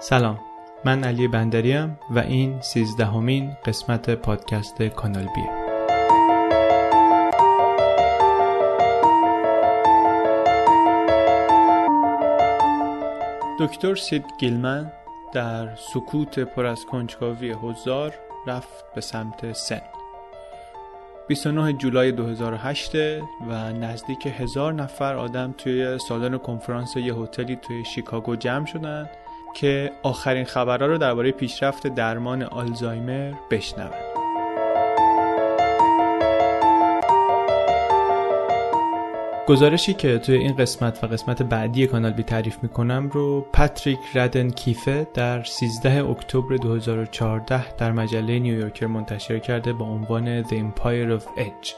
[0.00, 0.38] سلام.
[0.84, 5.50] من علی بندریم و این سیزدهمین قسمت پادکست کانال بیه
[13.60, 14.92] دکتر سید گیلمن
[15.32, 18.14] در سکوت پر از کنجکاوی حضار
[18.46, 19.80] رفت به سمت سن.
[21.28, 22.94] 29 جولای 2008
[23.48, 29.10] و نزدیک هزار نفر آدم توی سالن کنفرانس یه هتلی توی شیکاگو جمع شدن
[29.54, 34.18] که آخرین خبرها رو درباره پیشرفت درمان آلزایمر بشنوند.
[39.48, 44.50] گزارشی که توی این قسمت و قسمت بعدی کانال بی تعریف می‌کنم رو پاتریک ردن
[44.50, 51.40] کیفه در 13 اکتبر 2014 در مجله نیویورکر منتشر کرده با عنوان The Empire of
[51.40, 51.72] Edge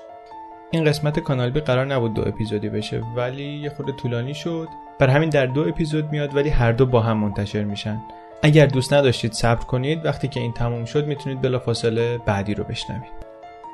[0.70, 4.68] این قسمت کانال بی قرار نبود دو اپیزودی بشه ولی یه خود طولانی شد
[5.00, 8.00] بر همین در دو اپیزود میاد ولی هر دو با هم منتشر میشن.
[8.42, 13.12] اگر دوست نداشتید صبر کنید وقتی که این تموم شد می‌تونید بلافاصله بعدی رو بشنوید.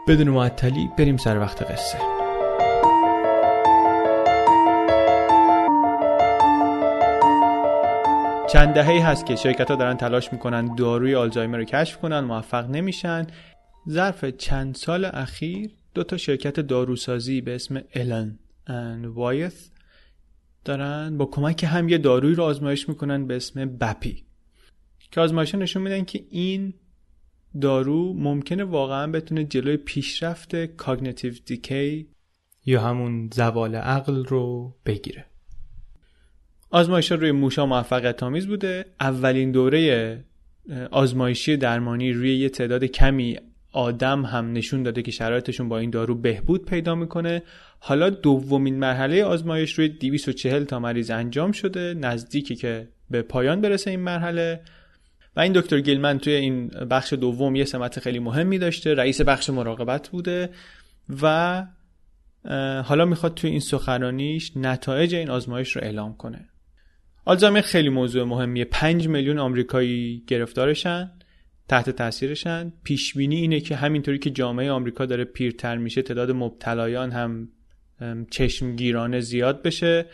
[0.08, 1.98] بدون معطلی بریم سر وقت قصه.
[8.52, 12.70] چند دهه هست که شرکت ها دارن تلاش می‌کنن داروی آلزایمر رو کشف کنن موفق
[12.70, 13.26] نمیشن.
[13.88, 18.38] ظرف چند سال اخیر دو تا شرکت داروسازی به اسم الن
[19.04, 19.68] و وایث
[20.66, 24.24] دارن با کمک هم یه داروی رو آزمایش می‌کنن به اسم بپی.
[25.10, 26.74] که آزمایش نشون میدن که این
[27.60, 32.08] دارو ممکنه واقعا بتونه جلوی پیشرفت کاگنیتیو دیکی
[32.66, 35.24] یا همون زوال عقل رو بگیره.
[36.70, 38.84] آزمایش روی موشا موفقیت آمیز بوده.
[39.00, 40.24] اولین دوره
[40.90, 43.38] آزمایشی درمانی روی یه تعداد کمی
[43.76, 47.42] آدم هم نشون داده که شرایطشون با این دارو بهبود پیدا می‌کنه.
[47.78, 53.90] حالا دومین مرحله آزمایش روی 240 تا مریض انجام شده نزدیکی که به پایان برسه
[53.90, 54.60] این مرحله.
[55.36, 59.50] و این دکتر گیلمن توی این بخش دوم یه سمت خیلی مهمی داشته رئیس بخش
[59.50, 60.50] مراقبت بوده
[61.22, 61.66] و
[62.84, 66.48] حالا می‌خواد توی این سخنرانیش نتایج این آزمایش رو اعلام کنه.
[67.24, 68.64] آلزایمر خیلی موضوع مهمیه.
[68.64, 71.10] 5 میلیون آمریکایی گرفتارشن.
[71.68, 72.72] تحت تاثیرشن.
[72.84, 77.48] پیش بینی اینه که همینطوری که جامعه آمریکا داره پیرتر میشه تعداد مبتلایان هم
[78.30, 80.06] چشمگیرانه زیاد بشه.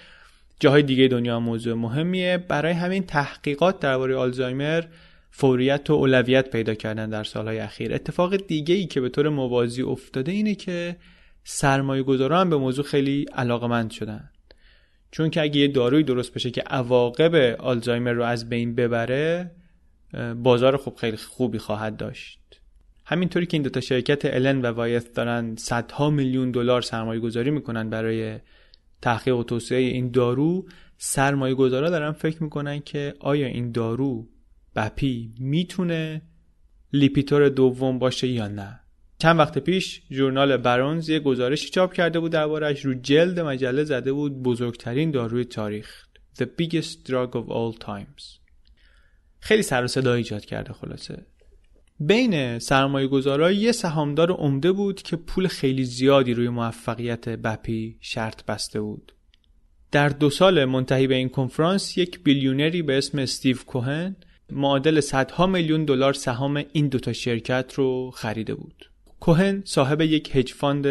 [0.60, 2.38] جاهای دیگه دنیا موضوع مهمیه.
[2.38, 4.84] برای همین تحقیقات درباره آلزایمر
[5.30, 7.94] فوریت و اولویت پیدا کردن در سالهای اخیر.
[7.94, 10.96] اتفاق دیگه ای که به طور موازی افتاده اینه که
[11.44, 14.30] سرمایه گذاران به موضوع خیلی علاقمند شدن.
[15.10, 19.50] چون که اگه یه داروی درست بشه که عواقب آلزایمر رو از بین ببره
[20.42, 22.38] بازار خوب خیلی خوبی خواهد داشت.
[23.04, 27.90] همینطوری که این دوتا شرکت الن و وایث دارن صدها میلیون دلار سرمایه گذاری می‌کنن
[27.90, 28.38] برای
[29.02, 30.66] تحقیق و توسعه این دارو
[30.98, 34.28] سرمایه گذارا دارن فکر می‌کنن که آیا این دارو
[34.76, 36.22] بپی می‌تونه
[36.92, 38.80] لیپیتور دوم باشه یا نه.
[39.18, 44.12] چند وقت پیش ژورنال برونز یه گزارشی چاپ کرده بود دربارهش رو جلد مجله زده
[44.12, 46.06] بود بزرگترین داروی تاریخ
[46.38, 48.41] The biggest drug of all times.
[49.44, 51.26] خیلی سر و صدا ایجاد کرده خلاصه.
[52.00, 58.44] بین سرمایه گذارای یه سهامدار عمده بود که پول خیلی زیادی روی موفقیت بپی شرط
[58.44, 59.12] بسته بود.
[59.92, 64.16] در دو سال منتهی به این کنفرانس یک billionaire ی به اسم استیو کوهن
[64.50, 68.90] معادل صدها میلیون دلار سهام این دوتا شرکت رو خریده بود.
[69.20, 70.86] کوهن صاحب یک hedge fund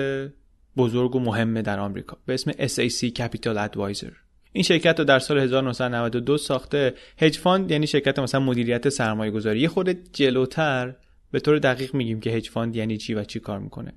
[0.78, 4.31] بزرگ و مهمه در آمریکا به اسم SAC Capital Advisor.
[4.54, 9.60] این شرکت رو در سال 1992 ساخته hedge fund یعنی شرکت مثلا مدیریت سرمایه گذاری
[9.60, 10.96] یه خورده جلوتر
[11.32, 13.94] به طور دقیق میگیم که hedge fund یعنی چی و چی کار می‌کنه.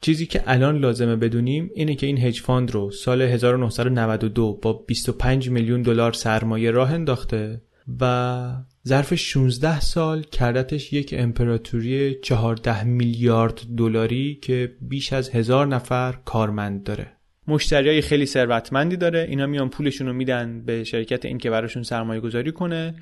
[0.00, 5.50] چیزی که الان لازمه بدونیم اینه که این هج فاند رو سال 1992 با 25
[5.50, 7.62] میلیون دلار سرمایه راه انداخته
[8.00, 8.52] و
[8.88, 16.82] ظرف 16 سال کردتش یک امپراتوری 14 میلیارد دلاری که بیش از هزار نفر کارمند
[16.82, 17.19] داره.
[17.50, 19.26] مشتریای خیلی ثروتمندی داره.
[19.28, 22.94] اینا میان پولشون رو میدن به شرکت این که براشون سرمایه گذاری کنه.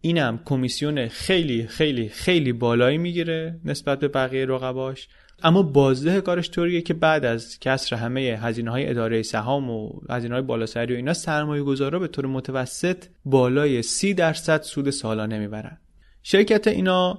[0.00, 5.08] اینم کمیسیون خیلی خیلی خیلی بالایی می‌گیره نسبت به بقیه رقباش.
[5.42, 10.34] اما بازده کارش طوریه که بعد از کسر همه هزینه های اداره سهام و هزینه
[10.34, 15.78] های بالاسری و اینا سرمایه گذارا به طور متوسط بالای سی درصد سود سالانه می‌برن.
[16.22, 17.18] شرکت اینا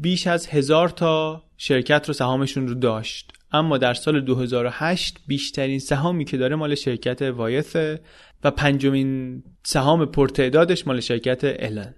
[0.00, 3.32] بیش از هزار تا شرکت رو سهامشون رو داشت.
[3.52, 8.00] اما در سال 2008 بیشترین سهامی که داره مال شرکت وایثه
[8.44, 11.94] و پنجمین سهام پرتعدادش مال شرکت الن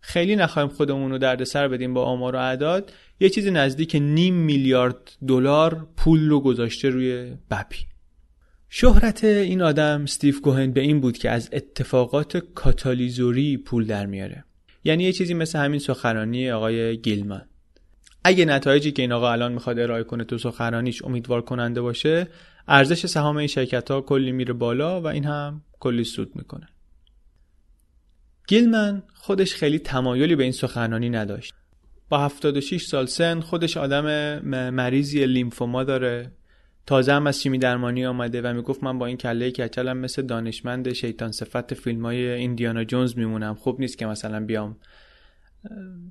[0.00, 2.92] خیلی نخواهیم خودمون رو دردسر بدیم با آمار و اعداد.
[3.20, 7.78] یه چیزی نزدیک نیم میلیارد دلار پول رو گذاشته روی بپی.
[8.68, 14.44] شهرت این آدم ستیو کوهن به این بود که از اتفاقات کاتالیزوری پول در میاره.
[14.84, 17.48] یعنی یه چیزی مثل همین سخنرانی آقای گیلمن.
[18.24, 22.28] اگه نتایجی که این آقا الان می‌خواد ارائه کنه تو سخنرانیش امیدوار کننده باشه
[22.68, 26.68] ارزش سهام این شرکت ها کلی میره بالا و این هم کلی سود می‌کنه.
[28.48, 31.54] گیلمن خودش خیلی تمایلی به این سخنرانی نداشت.
[32.08, 34.38] با 76 سال سن خودش آدم
[34.70, 36.32] مریضی لیمفوما داره.
[36.86, 40.92] تازه هم از شیمی درمانی آمده و می‌گفت من با این کله کچلم مثل دانشمند
[40.92, 43.54] شیطان صفت فیلم های ایندیانا جونز میمونم.
[43.54, 44.76] خوب نیست که مثلا بیام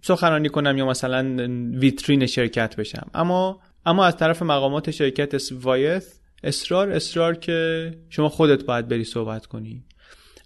[0.02, 3.10] سخنرانی کنم یا مثلا ویترین شرکت بشم.
[3.14, 6.14] اما اما از طرف مقامات شرکت وایث
[6.44, 9.84] اصرار اصرار که شما خودت باید بری صحبت کنی.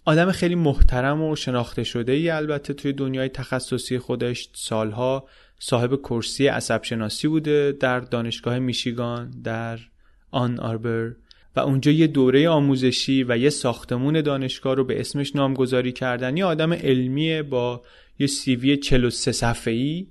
[0.06, 4.50] آدم خیلی محترم و شناخته شده ای البته توی دنیای تخصصی خودش.
[4.54, 5.28] سالها
[5.60, 9.80] صاحب کرسی عصب شناسی بوده در دانشگاه میشیگان در
[10.32, 11.12] آن آربر.
[11.56, 16.38] و اونجا یه دوره آموزشی و یه ساختمون دانشگاه رو به اسمش نامگذاری کردن.
[16.38, 17.82] یه آدم علمیه با
[18.22, 20.08] یه سیوی 43 صفحه‌ای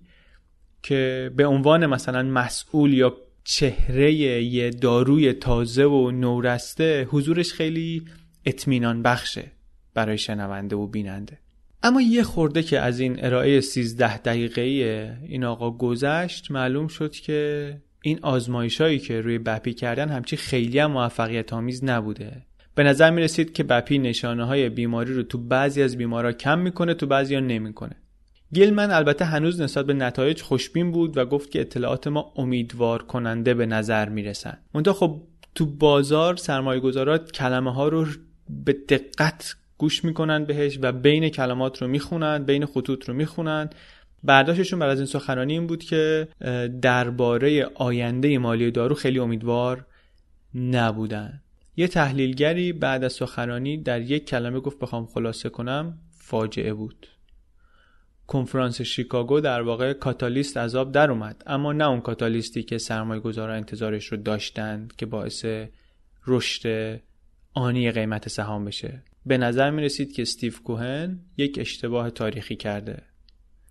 [0.82, 8.04] که به عنوان مثلا مسئول یا چهره یه داروی تازه و نورسته حضورش خیلی
[8.44, 9.52] اطمینان بخشه
[9.94, 11.38] برای شنونده و بیننده.
[11.82, 14.62] اما یه خورده که از این ارائه 13 دقیقه
[15.22, 20.90] این آقا گذشت معلوم شد که این آزمایش که روی بپی کردن همچی خیلی هم
[20.90, 22.42] موفقیت آمیز نبوده.
[22.80, 26.58] به نظر می رسید که بپی نشانه های بیماری رو تو بعضی از بیمارا کم
[26.58, 27.96] می‌کنه تو بعضی ها نمی‌کنه.
[28.52, 33.54] گیلمن البته هنوز نسبت به نتایج خوشبین بود و گفت که اطلاعات ما امیدوار کننده
[33.54, 34.58] به نظر می‌رسن.
[34.74, 35.22] منتها خب
[35.54, 38.06] تو بازار سرمایه گذارات کلمه ها رو
[38.64, 43.70] به دقت گوش می‌کنن بهش و بین کلمات رو می‌خونن بین خطوط رو می‌خونن.
[44.24, 46.28] برداشتشون بعد از این سخنرانی این بود که
[46.82, 49.86] درباره آینده مالی دارو خیلی امیدوار
[50.54, 51.40] نبودن.
[51.76, 57.06] یه تحلیلگری بعد از سخنرانی در یک کلمه گفت بخوام خلاصه کنم فاجعه بود.
[58.26, 63.20] کنفرانس شیکاگو در واقع کاتالیست از آب در اومد اما نه اون کاتالیستی که سرمایه
[63.20, 65.46] گذارا انتظارش رو داشتند که باعث
[66.26, 67.00] رشد
[67.54, 69.02] آنی قیمت سهام بشه.
[69.26, 73.02] به نظر می رسید که استیو کوهن یک اشتباه تاریخی کرده.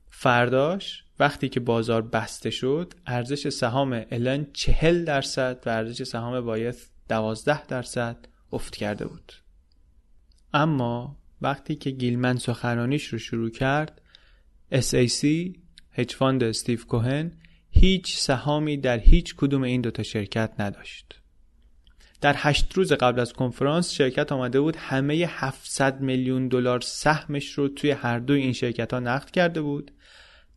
[0.09, 6.87] فرداش وقتی که بازار بسته شد ارزش سهام Elan چهل درصد و ارزش سهام Wyeth
[7.09, 8.17] دوازده درصد
[8.51, 9.33] افت کرده بود.
[10.53, 14.01] اما وقتی که گیلمن سخنرانیش رو شروع کرد
[14.71, 15.25] SAC
[15.91, 17.31] hedge fund استیو کوهن
[17.69, 21.21] هیچ سهامی در هیچ کدوم این دوتا شرکت نداشت.
[22.21, 27.67] در هشت روز قبل از کنفرانس شرکت آمده بود همه 700 میلیون دلار سهمش رو
[27.67, 29.91] توی هر دوی این شرکت ها نقد کرده بود.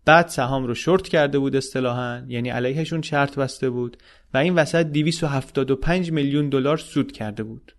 [0.04, 3.96] بعد سهام رو شورت کرده بود اصطلاحا یعنی علیهشون شرط بسته بود
[4.34, 7.72] و این وسط 275 میلیون دلار سود کرده بود.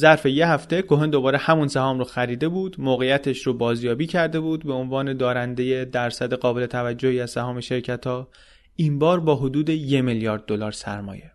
[0.00, 4.64] ظرف یه هفته کوهن دوباره همون سهام رو خریده بود موقعیتش رو بازیابی کرده بود
[4.66, 8.28] به عنوان دارنده درصد قابل توجهی از سهام شرکت ها
[8.76, 11.30] این بار با حدود یه میلیارد دلار سرمایه.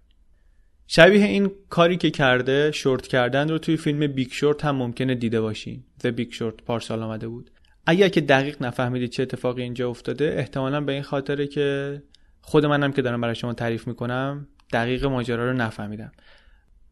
[0.88, 5.42] شبیه این کاری که کرده شورت کردن رو توی فیلم Big Short هم ممکنه دیده
[5.42, 5.84] باشین.
[6.04, 7.52] The Big Short پارسال آمده بود.
[7.86, 12.02] اگر که دقیق نفهمیدید چه اتفاقی اینجا افتاده احتمالا به این خاطره که
[12.42, 16.12] خود منم که دارم برای شما تعریف می‌کنم دقیق ماجرا رو نفهمیدم.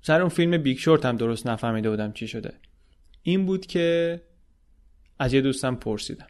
[0.01, 2.53] سر اون فیلم Big Short هم درست نفهمیده بودم چی شده.
[3.23, 4.21] این بود که
[5.19, 6.27] از یه دوستم پرسیدم.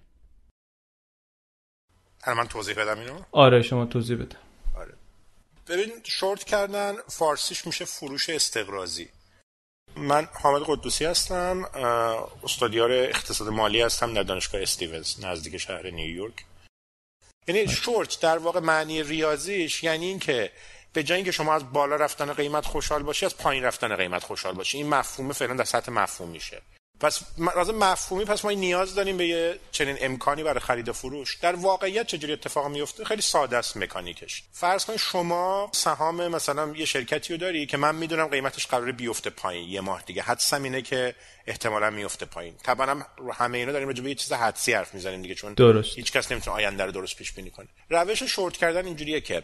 [2.27, 4.35] من توضیح بدم اینو؟ آره شما توضیح بده.
[4.75, 4.93] آره.
[5.67, 9.09] ببین شورت کردن فارسیش میشه فروش استقرازی.
[9.97, 11.63] من حامد قدوسی هستم
[12.43, 16.45] استادیار اقتصاد مالی هستم در دانشگاه استیونز نزدیک شهر نیویورک.
[17.47, 20.51] یعنی شورت در واقع معنی ریاضیش یعنی اینکه
[20.93, 24.53] به جای اینکه شما از بالا رفتن قیمت خوشحال باشی از پایین رفتن قیمت خوشحال
[24.53, 24.77] باشی.
[24.77, 26.61] این مفهوم فعلا در سطح مفهوم میشه.
[26.99, 27.19] پس
[27.57, 31.35] از مفهومی پس ما نیاز داریم به یه چنین امکانی برای خرید و فروش.
[31.35, 34.43] در واقعیت چجوری اتفاق میفته؟ خیلی ساده است مکانیکش.
[34.51, 39.29] فرض کنید شما سهام مثلا یه شرکتی رو داری که من می‌دونم قیمتش قراره بیفته
[39.29, 40.21] پایین یه ماه دیگه.
[40.21, 41.15] حدسم اینه که
[41.47, 42.53] احتمالا میفته پایین.
[42.63, 45.95] طبعا هم همه اینا داریم یه چیز حدسی حرف می‌زنیم دیگه چون درست.
[45.95, 47.67] هیچ کس نمی‌تونه آینده رو درست پیش بینی کنه.
[47.89, 49.43] روش شورت کردن اینجوریه که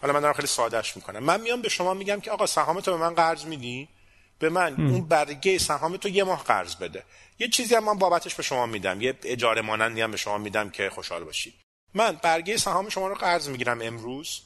[0.00, 1.22] حالا من دارم خیلی سادهش می‌کنم.
[1.22, 3.88] من میام به شما میگم که آقا سهامتو به من قرض میدی.
[4.38, 7.04] به من اون برگه سهامتو یه ماه قرض بده.
[7.38, 9.00] یه چیزی هم من بابتش به شما میدم.
[9.00, 11.54] یه اجاره مانندی هم به شما میدم که خوشحال باشید.
[11.94, 14.40] من برگه سهام شما رو قرض می‌گیرم امروز.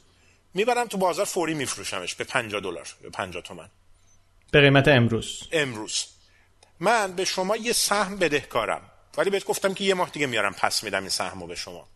[0.54, 3.68] می‌برم تو بازار فوری میفروشمش به 50 دلار به 50 تومن.
[4.50, 5.42] به قیمت امروز.
[5.52, 6.06] امروز.
[6.80, 8.90] من به شما یه سهم بدهکارم.
[9.16, 10.52] ولی بهت گفتم که یه ماه دیگه میارم.
[10.52, 11.88] پس میدم این سهمو به شما.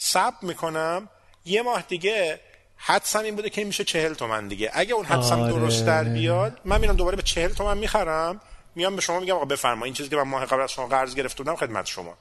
[0.00, 1.08] ثبت می‌کنم.
[1.44, 2.40] یه ماه دیگه
[2.76, 4.70] حدسم این بوده که این میشه چهل تومن دیگه.
[4.74, 5.52] اگه اون حدسم آره.
[5.52, 8.40] درست در بیاد من میرم دوباره به چهل تومن می‌خرم
[8.74, 9.84] میام به شما میگم آقا بفرما.
[9.84, 12.14] این چیزی که من ماه قبل از شما قرض گرفته بودم خدمت شما.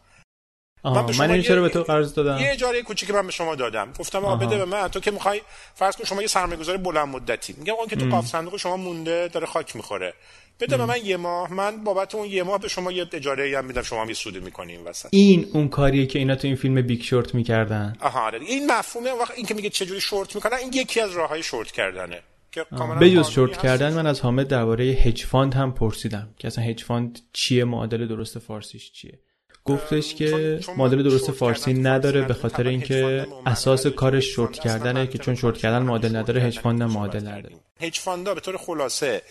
[0.84, 3.26] آها به من, شما این یه- چرا به تو قرض دادم؟ یه اجاره کوچیکی من
[3.26, 3.94] به شما دادم.
[4.00, 4.36] گفتم آقا.
[4.36, 4.88] بده به من.
[4.88, 5.42] تو که می‌خوای
[5.76, 7.56] فرض کن شما یه سرمایه‌گذاری بلند مدتی.
[7.58, 10.14] میگم اون که تو گاوصندوق شما مونده داره خاک می‌خوره.
[10.60, 13.66] بده به من یه ماه من بابت اون یه ماه به شما یه اجاره هم
[13.66, 13.82] میدم.
[13.82, 15.10] شما هم یه سودی می‌کنین وسط.
[15.12, 17.96] این اون کاریه که اینا تو این فیلم Big Short می‌کردن.
[18.00, 18.40] آها آره.
[18.42, 19.10] این مفهومه.
[19.10, 22.22] اون وقت این که میگه چجوری شورت می‌کنن این یکی از راههای شورت کردنه.
[22.52, 23.62] که کاملا به جز قانونی شورت هست.
[23.62, 28.08] کردن من از حامد درباره hedge fund هم پرسیدم که اصلا hedge fund چیه معادل
[28.08, 29.20] درست فارسیش چیه؟
[29.66, 32.34] گفتش که معادل درست فارسی نداره به.
[32.34, 37.28] خاطر اینکه اساس کارش شورت کردنه که چون شورت کردن معادل نداره hedge fund معادل
[37.28, 37.56] نداره.
[37.82, 39.22] hedge fund ا به طور خلاصه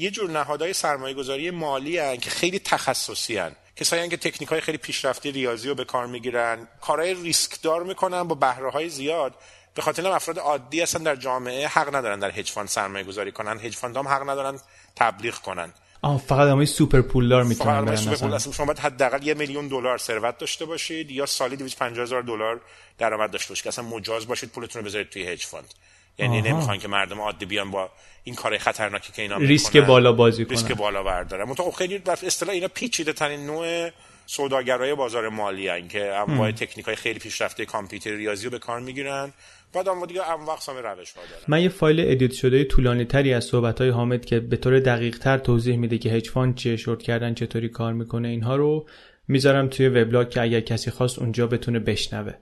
[0.00, 3.52] یه جور نهادهای سرمایه گذاری مالی هن که خیلی تخصصی هن.
[3.76, 8.22] کسایی که تکنیک های خیلی پیشرفته ریاضی رو به کار می‌گیرن کارهای ریسک دار می‌کنن
[8.22, 9.34] با بهره های زیاد.
[9.74, 13.60] به خاطر افراد عادی هستن در جامعه حق ندارن در hedge fund سرمایه گذاری کنن.
[13.60, 14.58] hedge fund هم حق ندارن
[14.96, 15.72] تبلیغ کنن.
[16.02, 19.68] آه فقط آدمای سوپر پولدار می‌تونن برن سوپر پول اصلا شما باید حداقل یه میلیون
[19.68, 22.60] دلار ثروت داشته باشید یا سالی 250 هزار دلار
[22.98, 25.74] درآمد داشته باشید که اصلا مجاز باشید پولتون رو بذارید توی hedge fund
[26.18, 26.48] یعنی آها.
[26.48, 27.90] نمی‌خواین که مردم عادی بیان با
[28.24, 30.76] این کار خطرناکی که اینا ریسک می‌کنن، بالا بازی ریسک کنن.
[30.76, 33.90] بالا بردارن منتها خب خیلی در اصطلاح اینا پیچیده ترین نوع
[34.26, 38.80] سوداگرای بازار مالی هن که انواع تکنیک های خیلی پیشرفته کامپیوتر ریاضی رو به کار
[38.80, 39.32] می‌گیرن.
[39.72, 41.42] بعد اما دیگه انواع اقسام روش ها دارن.
[41.48, 45.18] من یه فایل edit شده طولانی تری از صحبت های حامد که به طور دقیق
[45.18, 48.86] تر توضیح میده که hedge fund چیه شورت کردن چطوری کار می‌کنه اینها رو
[49.28, 52.32] می‌ذارم توی وبلاگ که اگر کسی خواست اونجا بتونه بشنوه.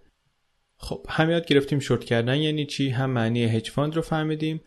[0.78, 4.60] خب هم یاد گرفتیم شورت کردن یعنی چی؟ هم معنی hedge fund رو فهمیدیم.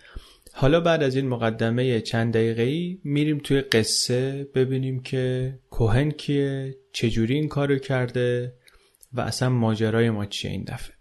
[0.53, 6.75] حالا بعد از این مقدمه چند دقیقه ای میریم توی قصه ببینیم که کوهن کیه
[6.93, 8.53] چجوری این کارو کرده
[9.13, 11.00] و اصلا ماجرای ما چیه این دفعه.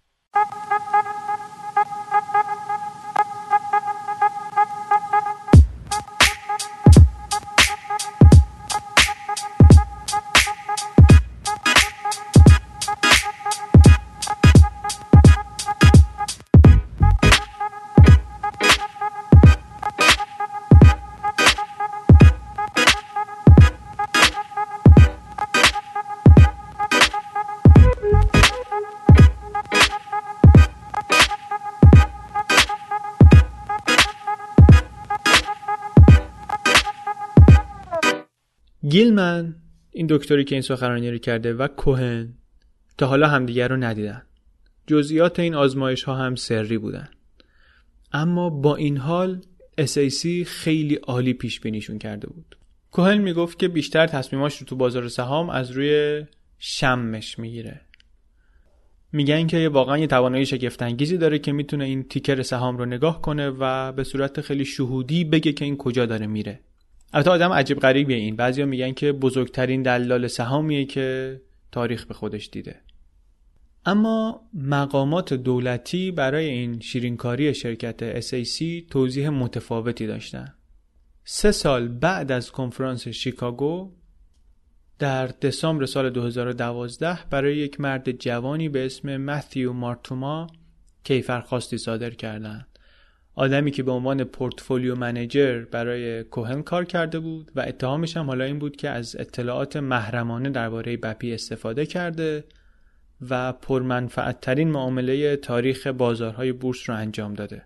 [38.91, 39.55] گیلمن
[39.91, 42.35] این دکتری که این سخنرانی رو کرده و کوهن
[42.99, 44.23] تا حالا همدیگر رو ندیدن.
[44.87, 47.09] جزئیات این آزمایش ها هم سری بودن.
[48.13, 49.41] اما با این حال
[49.81, 52.57] SAC خیلی عالی پیش بینیشون کرده بود.
[52.91, 56.25] کوهن می‌گفت که بیشتر تصمیماش رو تو بازار سهام از روی
[56.59, 57.81] شمش می‌گیره.
[59.13, 63.51] میگن که واقعا یه توانایی شگفتانگیزی داره که می‌تونه این تیکر سهام رو نگاه کنه
[63.59, 66.61] و به صورت خیلی شهودی بگه که این کجا داره میره.
[67.12, 68.37] البته آدم عجیب غریبیه این.
[68.37, 71.40] بعضیا میگن که بزرگترین دلال سهامیه که
[71.73, 72.81] تاریخ به خودش دیده.
[73.87, 80.55] اما مقامات دولتی برای این شیرینکاری شرکت SAC توضیح متفاوتی داشتن.
[81.25, 83.93] سه سال بعد از کنفرانس شیکاگو
[84.99, 90.47] در دسامبر سال 2012 برای یک مرد جوانی به اسم متیو مارتوما
[91.05, 92.70] کیفرخواستی صادر کردند.
[93.41, 98.45] آدمی که به عنوان portfolio manager برای کوهن کار کرده بود و اتهامش هم حالا
[98.45, 102.45] این بود که از اطلاعات محرمانه درباره بپی استفاده کرده
[103.31, 107.63] و پرمنفعت ترین معامله تاریخ بازارهای بورس رو انجام داده.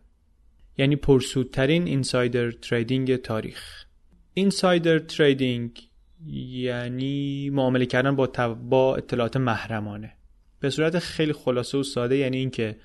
[0.78, 3.84] یعنی پرسودترین insider trading تاریخ.
[4.34, 5.88] insider trading
[6.26, 10.12] یعنی معامله کردن با, با اطلاعات محرمانه.
[10.60, 12.76] به صورت خیلی خلاصه و ساده یعنی اینکه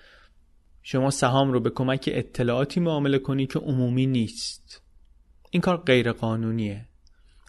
[0.84, 4.82] شما سهام رو به کمک اطلاعاتی معامله کنی که عمومی نیست.
[5.52, 6.86] این کار غیر قانونیه.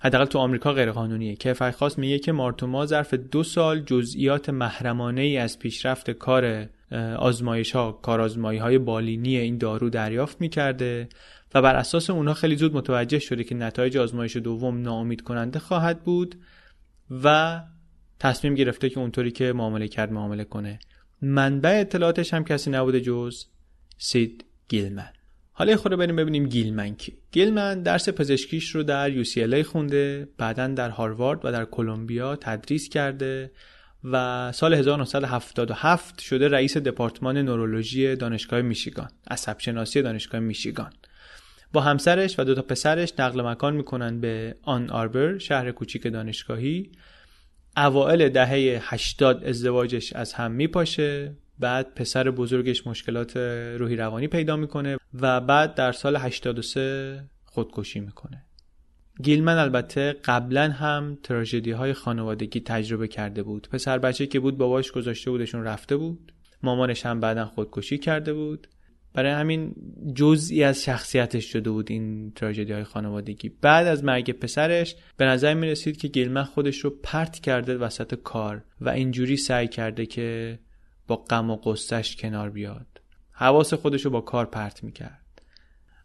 [0.03, 1.37] حداقل تو آمریکا غیر قانونیه.
[1.37, 6.69] کفایت خاص میگه که مارتوما ظرف دو سال جزئیات محرمانه ای از پیشرفت کار
[7.19, 11.09] آزمایش ها کارآزمایی های بالینی این دارو دریافت می‌کرده
[11.55, 16.05] و بر اساس اونها خیلی زود متوجه شده که نتایج آزمایش دوم ناامید کننده خواهد
[16.05, 16.37] بود
[17.25, 17.61] و
[18.19, 20.79] تصمیم گرفته که اونطوری که معامله کرد معامله کنه
[21.23, 23.45] منبع اطلاعاتش هم کسی نبوده جز
[23.99, 25.13] سید گیلمن.
[25.53, 27.17] حالا خود بریم ببینیم گیلمن کی.
[27.33, 33.51] گیلمن درس پزشکیش رو در UCLA خونده بعدا در هاروارد و در کلمبیا تدریس کرده
[34.05, 40.93] و سال 1977 شده رئیس دپارتمان نورولوژی دانشگاه میشیگان عصب شناسی دانشگاه میشیگان.
[41.73, 46.91] با همسرش و دو تا پسرش نقل مکان می‌کنن به آن آربر شهر کوچیک دانشگاهی.
[47.77, 51.33] اوائل دهه 80 ازدواجش از هم میپاشه.
[51.59, 53.37] بعد پسر بزرگش مشکلات
[53.79, 58.43] روحی روانی پیدا می‌کنه و بعد در سال 83 خودکشی می‌کنه.
[59.23, 63.69] گیلمن البته قبلا هم تراژدی های خانوادگی تجربه کرده بود.
[63.73, 66.33] پسر بچه که بود باباش گذاشته بودشون رفته بود.
[66.63, 68.69] مامانش هم بعدا خودکشی کرده بود.
[69.15, 69.75] برای همین
[70.15, 73.49] جزئی از شخصیتش شده بود این تراژدی های خانوادگی.
[73.49, 78.15] بعد از مرگ پسرش به نظر می رسید که گیلمن خودش رو پرت کرده وسط
[78.15, 80.59] کار و اینجوری سعی کرده که
[81.07, 82.87] با غم و قصهش کنار بیاد.
[83.33, 85.21] حواس خودش رو با کار پرت می‌کرد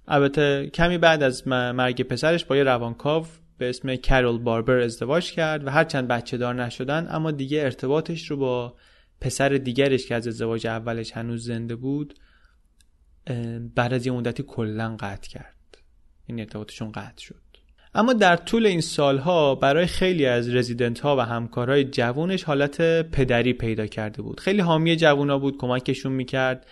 [0.07, 3.25] البته کمی بعد از مرگ پسرش با یه روانکاو
[3.57, 8.37] به اسم کرول باربر ازدواج کرد و هرچند بچه دار نشدن اما دیگه ارتباطش رو
[8.37, 8.75] با
[9.21, 12.13] پسر دیگرش که از ازدواج اولش هنوز زنده بود
[13.75, 15.77] بعد از یه مدتی کلا قطع کرد.
[16.27, 17.35] این ارتباطشون قطع شد.
[17.95, 23.53] اما در طول این سالها برای خیلی از رزیدنت ها و همکارهای جوونش حالت پدری
[23.53, 24.39] پیدا کرده بود.
[24.39, 26.65] خیلی حامی جوونا بود کمکشون می‌کرد.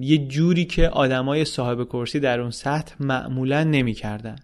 [0.00, 4.36] یه جوری که آدمای صاحب کرسی در اون سطح معمولا نمی‌کردن.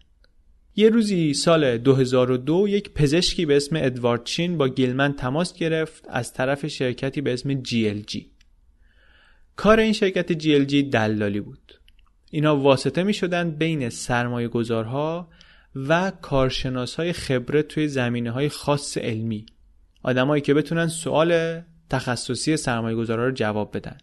[0.76, 6.04] یه روزی سال 2002 یک پزشکی به اسم ادوارد چین با گیلمن تماس گرفت.
[6.08, 8.39] از طرف شرکتی به اسم GLG
[9.60, 11.80] کار این شرکت GLG دلالی بود.
[12.30, 15.28] اینا واسطه می شدن بین سرمایه گذارها
[15.76, 19.46] و کارشناس های خبره توی زمینه های خاص علمی.
[20.02, 23.98] آدمایی که بتونن سوال تخصصی سرمایه گذارها رو جواب بدن.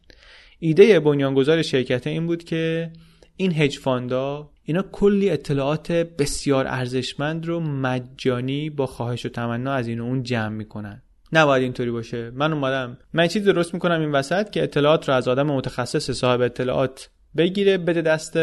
[0.59, 2.91] ایده بنیانگذار شرکت این بود که
[3.37, 9.87] این هج فاندا اینا کلی اطلاعات بسیار ارزشمند رو مجانی با خواهش و تمنا از
[9.87, 11.01] این و اون جمع می‌کنن.
[11.33, 12.29] نباید اینطوری باشه.
[12.29, 12.97] من اومدم.
[13.13, 17.77] من چیز درست می‌کنم این وسط که اطلاعات رو از آدم متخصص صاحب اطلاعات بگیره
[17.77, 18.37] بده دست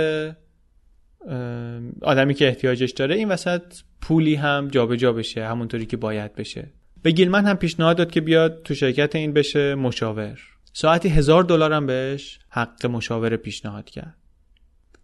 [2.03, 3.15] آدمی که احتیاجش داره.
[3.15, 3.63] این وسط
[4.01, 6.73] پولی هم جابجا جا بشه همونطوری که باید بشه.
[7.03, 10.39] به گیلمن هم پیشنهاد داد که بیاد تو شرکت این بشه مشاور.
[10.73, 14.17] ساعتی هزار دلار هم بهش حق مشاوره پیشنهاد کرد.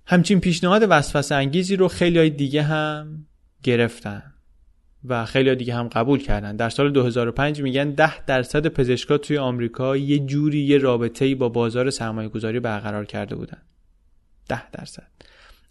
[0.07, 3.27] همچین پیشنهاد وسوسه انگیزی رو خیلی های دیگه هم
[3.63, 4.23] گرفتن.
[5.05, 6.57] و خیلی دیگه هم قبول کردن.
[6.57, 11.91] در سال 2005 میگن 10 درصد پزشکا توی آمریکا یه جوری یه رابطه با بازار
[11.91, 13.63] سرمایه گذاری برقرار کرده بودن.
[14.49, 15.07] 10 درصد.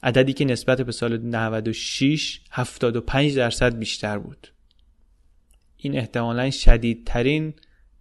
[0.04, 4.48] عددی که نسبت به سال 96 75 درصد بیشتر بود.
[5.78, 7.54] این احتمالا شدیدترین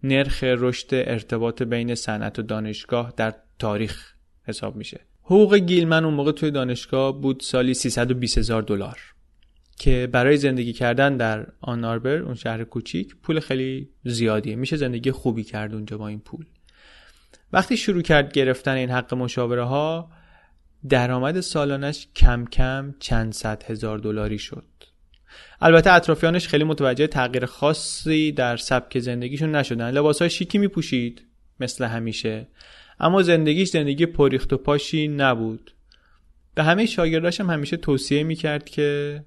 [0.03, 4.99] نرخ رشد ارتباط بین صنعت و دانشگاه در تاریخ حساب میشه.
[5.23, 8.99] حقوق گیلمن اون موقع توی دانشگاه بود سالی 320 هزار دلار.
[9.79, 14.55] که برای زندگی کردن در آن آربر اون شهر کوچیک پول خیلی زیادیه.
[14.55, 16.45] میشه زندگی خوبی کرد اونجا با این پول.
[17.53, 20.11] وقتی شروع کرد گرفتن این حق مشاوره ها
[20.89, 24.65] درآمد سالانش کم کم چند صد هزار دلاری شد.
[25.61, 29.91] البته اطرافیانش خیلی متوجه تغییر خاصی در سبک زندگیشون نشدن.
[29.91, 31.21] لباس های شیکی میپوشید
[31.59, 32.47] مثل همیشه.
[32.99, 35.71] اما زندگیش زندگی پریخت و پاشی نبود.
[36.55, 39.23] به همه شاگرداش هم همیشه توصیه می‌کرد که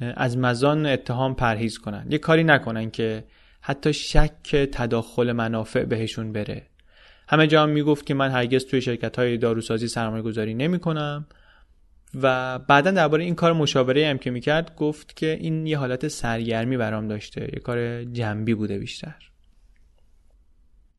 [0.00, 2.06] از مزان اتهام پرهیز کنن.
[2.10, 3.24] یه کاری نکنن که
[3.60, 6.66] حتی شک تداخل منافع بهشون بره.
[7.28, 11.26] همه جا هم می‌گفت که من هرگز توی شرکت های داروسازی سرمایه گذاری نمی کنم
[12.14, 16.76] و بعدا درباره این کار مشاوره هم که می‌کرد گفت که این یه حالت سرگرمی
[16.76, 17.40] برام داشته.
[17.40, 19.14] یه کار جنبی بوده بیشتر.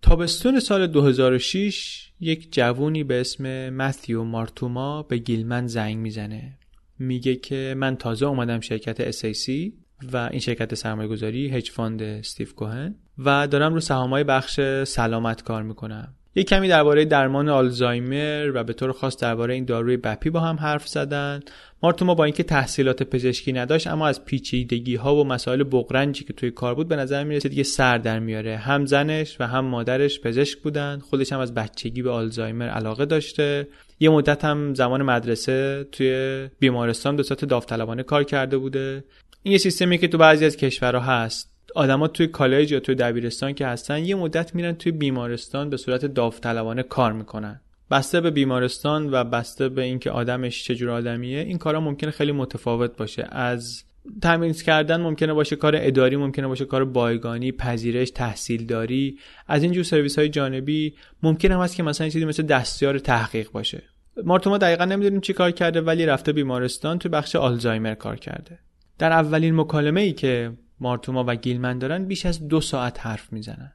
[0.02, 6.59] تابستون سال 2006 یک جوونی به اسم متیو مارتوما به گیلمن زنگ می‌زنه.
[7.00, 9.72] میگه که من تازه اومدم شرکت SAC
[10.14, 15.44] و این شرکت سرمایه گذاری hedge fund استیو کوهن و دارم رو سهامای بخش سلامت
[15.44, 16.14] کار می‌کنم.
[16.36, 20.56] یک کمی درباره درمان آلزایمر و به طور خاص درباره این داروی بپی با هم
[20.56, 21.40] حرف زدن.
[21.84, 26.52] مارتوما با اینکه تحصیلات پزشکی نداشت اما از پیچیدگی ها و مسائل بغرنجی که توی
[26.52, 28.58] کار بود به نظر می رسید که سر در میاره.
[28.58, 33.68] هم زنش و هم مادرش پزشک بودن خودش هم از بچگی به آلزایمر علاقه داشته.
[34.00, 39.04] یه مدت هم زمان مدرسه توی بیمارستان به صورت داوطلبانه کار کرده بوده.
[39.44, 41.52] این یه سیستمی که تو بعضی از کشورها هست.
[41.76, 46.06] آدما توی کالج یا توی دبیرستان که هستن یه مدت میرن توی بیمارستان به صورت
[46.06, 47.62] داوطلبانه کار می‌کنن.
[47.92, 52.98] بسته به بیمارستان و بسته به اینکه آدمش چجور آدمیه این کارا ممکنه خیلی متفاوت
[52.98, 53.28] باشه.
[53.32, 53.84] از
[54.22, 59.18] تمیز کردن ممکنه باشه کار اداری ممکنه باشه کار بایگانی پذیرش تحصیلداری.
[59.48, 63.84] از اینجور سرویس های جانبی ممکن هم هست که مثلا چیزی مثل دستیار تحقیق باشه.
[64.24, 68.60] مارتوما دقیقا نمی‌دونیم چی کار کرده ولی رفته بیمارستان توی بخش آلزایمر کار کرده.
[68.98, 73.72] در اولین مکالمه ای که مارتوما و گیلمن دارن بیش از دو ساعت حرف می‌زنن.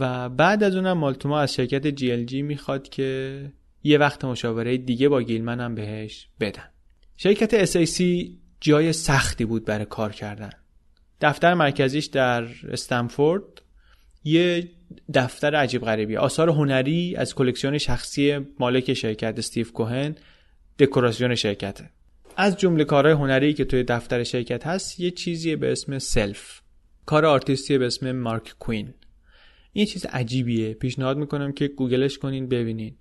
[0.00, 3.52] و بعد از اونم مارتوما از شرکت جی می‌خواد که
[3.82, 6.68] یه وقت مشاوره دیگه با گیلمن هم بهش بدن.
[7.16, 8.28] شرکت SAC
[8.60, 10.50] جای سختی بود برای کار کردن.
[11.20, 13.62] دفتر مرکزیش در استمفورد
[14.24, 14.70] یه
[15.14, 16.16] دفتر عجیب غریبی.
[16.16, 20.14] آثار هنری از کلکسیون شخصی مالک شرکت استیو کوهن
[20.78, 21.90] دکوراسیون شرکته.
[22.36, 26.60] از جمله کارهای هنری که توی دفتر شرکت هست یه چیزی به اسم Self.
[27.06, 28.94] کار آرتیستی به اسم مارک کوین.
[29.72, 30.74] این چیز عجیبیه.
[30.74, 32.94] پیشنهاد می‌کنم که گوگلش کنین ببینین.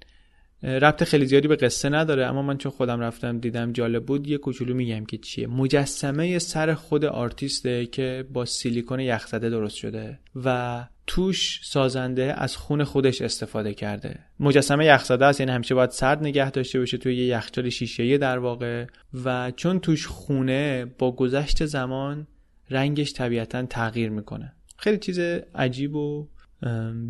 [0.64, 4.38] ربط خیلی زیادی به قصه نداره اما من چون خودم رفتم دیدم جالب بود یه
[4.38, 5.48] کوچولو میگم که چیه.
[5.48, 12.84] مجسمه سر خود آرتیسته که با سیلیکون یخزده درست شده و توش سازنده از خون
[12.84, 14.20] خودش استفاده کرده.
[14.40, 18.38] مجسمه یخزده است یعنی همیشه باید سرد نگه داشته باشه توی یه یخچال شیشه‌ای در
[18.38, 18.86] واقع
[19.26, 22.28] و چون توش خونه با گذشت زمان
[22.70, 24.54] رنگش طبیعتا تغییر می‌کنه.
[24.78, 25.20] خیلی چیز
[25.56, 26.28] عجیب و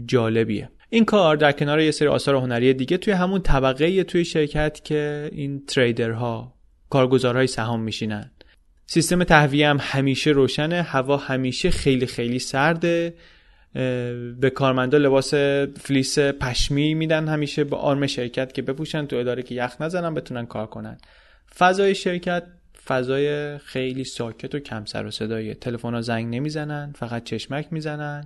[0.05, 0.69] جالبیه.
[0.89, 5.29] این کار در کنار یه سری آثار هنری دیگه توی همون طبقه توی شرکت که
[5.33, 6.53] این تریدرها
[6.89, 8.31] کارگزارهای سهام میشینن.
[8.85, 13.13] سیستم تهویه هم همیشه روشنه هوا همیشه خیلی خیلی سرده.
[14.39, 15.33] به کارمندا لباس
[15.79, 20.45] فلیس پشمی میدن همیشه به آرم شرکت که بپوشن تو اداره که یخ نزنن بتونن
[20.45, 20.97] کار کنن.
[21.57, 22.43] فضای شرکت
[22.85, 28.25] فضای خیلی ساکت و کم سر و صدایه تلفن زنگ نمی‌زنن فقط چشمک می‌زنن.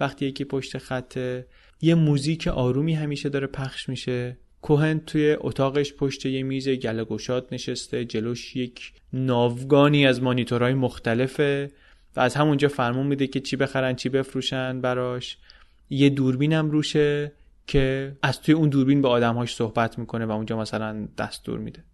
[0.00, 1.18] وقتی یکی پشت خط
[1.80, 4.36] یه موزیک آرومی همیشه داره پخش میشه.
[4.62, 11.70] کوهن توی اتاقش پشت یه میز گله گشاد نشسته جلوش یک ناوگانی از مانیتورهای مختلفه
[12.16, 15.38] و از همونجا فرمون میده که چی بخرن چی بفروشن براش.
[15.90, 17.32] یه دوربینم روشه
[17.66, 21.84] که از توی اون دوربین به آدمهاش صحبت می‌کنه و اونجا مثلا دستور میده.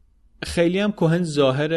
[0.42, 1.70] خیلی هم کوهن ظاهر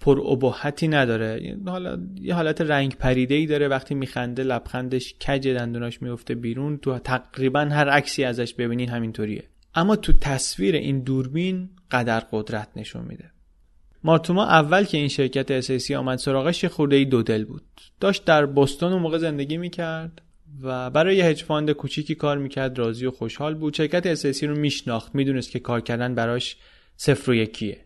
[0.00, 1.56] پر ابهتی نداره.
[1.66, 3.68] حالا یه حالت رنگ پریده ای داره.
[3.68, 6.78] وقتی میخنده لبخندش کج دندوناش میفته بیرون.
[6.78, 9.44] تو تقریبا هر عکسی ازش ببینین همینطوریه.
[9.74, 13.30] اما تو تصویر این دوربین قدر قدرت نشون میده.
[14.04, 17.62] مارتوما اول که این شرکت SAC آمد سراغش یه خورده ای دو دل بود.
[18.00, 20.22] داشت در بوستون اون موقع زندگی می‌کرد
[20.62, 23.74] و برای یه hedge fund کوچیکی کار می‌کرد راضی و خوشحال بود.
[23.74, 25.14] شرکت SAC رو میشناخت.
[25.14, 26.56] می‌دونست که کار کردن براش
[26.96, 27.85] صفر و یکیه.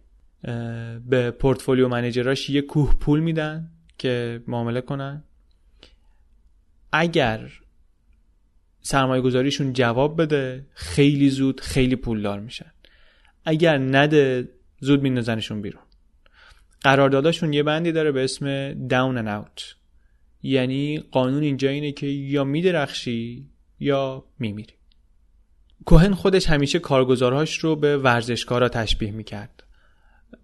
[1.08, 5.24] به پورتفولیو منیجراش یه کوه پول میدن که معامله کنن.
[6.92, 7.50] اگر
[8.82, 12.72] سرمایه گذاریشون جواب بده خیلی زود خیلی پولدار میشن.
[13.44, 14.48] اگر نده
[14.80, 15.82] زود میندازنشون بیرون.
[16.80, 19.74] قرارداداشون یه بندی داره به اسم داون and اوت
[20.42, 23.48] یعنی قانون اینجا اینه که یا میدرخشی
[23.80, 24.74] یا میمیری.
[25.84, 29.64] کوهن خودش همیشه کارگزارهاش رو به ورزشکارا تشبیه می‌کرد.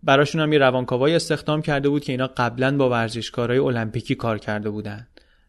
[0.03, 4.71] براشون هم یه روانکاوای استخدام کرده بود که اینا قبلا با ورزشکارای المپیکی کار کرده
[4.71, 5.07] بودن.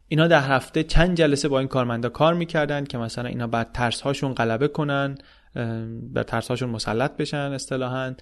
[0.07, 4.01] اینا در هفته چند جلسه با این کارمندا کار می‌کردن که مثلا اینا بعد ترس
[4.01, 5.17] هاشون غلبه کنن
[6.13, 8.15] بر ترس هاشون مسلط بشن اصطلاحا.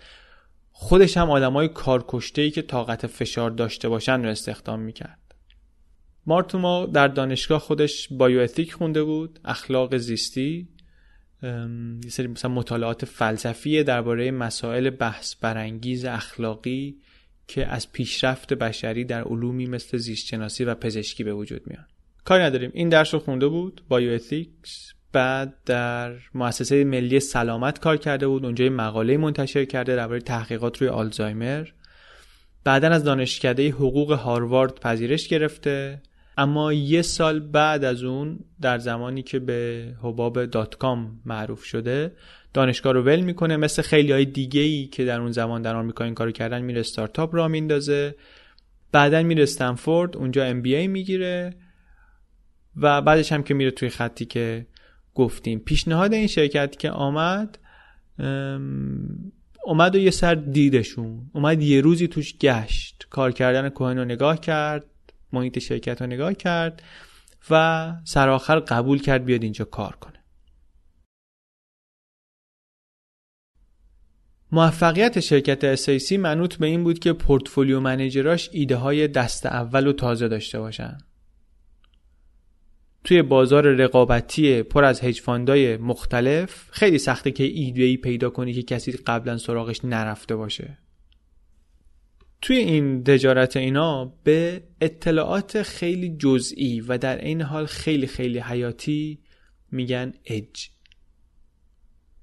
[0.72, 5.20] خودش هم آدمای کارکشته ای که طاقت فشار داشته باشن رو استخدام می‌کرد.
[6.26, 10.68] مارتوما در دانشگاه خودش بایواتیک خونده بود اخلاق زیستی.
[12.04, 16.96] یه سری مثلا مطالعات فلسفی درباره مسائل بحث برانگیز اخلاقی
[17.48, 21.86] که از پیشرفت بشری در علومی مثل زیستشناسی و پزشکی به وجود میان.
[22.26, 22.72] کاری نداریم.
[22.74, 28.70] این درس رو خونده بود bioethics بعد در مؤسسه ملی سلامت کار کرده بود اونجا
[28.70, 31.68] مقاله منتشر کرده درباره تحقیقات روی آلزایمر.
[32.64, 36.02] بعدا از دانشکده حقوق هاروارد پذیرش گرفته.
[36.38, 42.12] اما یه سال بعد از اون در زمانی که به حباب dot com معروف شده
[42.54, 43.58] دانشگاه رو ول می‌کنه.
[43.58, 46.80] مثل خیلی های دیگه ای که در اون زمان در آمریکا این کارو کردن میره
[46.80, 48.16] استارتاپ را میندازه.
[48.92, 51.56] بعدا میره استنفورد اونجا ام بی ای می‌گیره
[52.78, 54.68] و بعدش هم که میره توی خطی که
[55.14, 55.60] گفتیم.
[55.60, 57.58] پیشنهاد این شرکت که آمد
[59.66, 61.30] اومد و یه سر دیدشون.
[61.34, 63.08] اومد یه روزی توش گشت.
[63.10, 64.86] کار کردن کوهن رو نگاه کرد.
[65.34, 66.84] محیط شرکت رو نگاه کرد
[67.50, 70.16] و سرآخر قبول کرد بیاد اینجا کار کنه.
[74.52, 79.94] موفقیت شرکت SAC منوط به این بود که پورتفولیو منیجراش ایده های دست اول و
[79.94, 80.98] تازه داشته باشن.
[83.04, 88.64] توی بازار رقابتی پر از هجفاندای مختلف خیلی سخته که ایده ای پیدا کنی که
[88.64, 90.78] کسی قبلا سراغش نرفته باشه.
[92.46, 99.20] توی این تجارت اینا به اطلاعات خیلی جزئی و در این حال خیلی خیلی حیاتی
[99.72, 100.70] میگن اج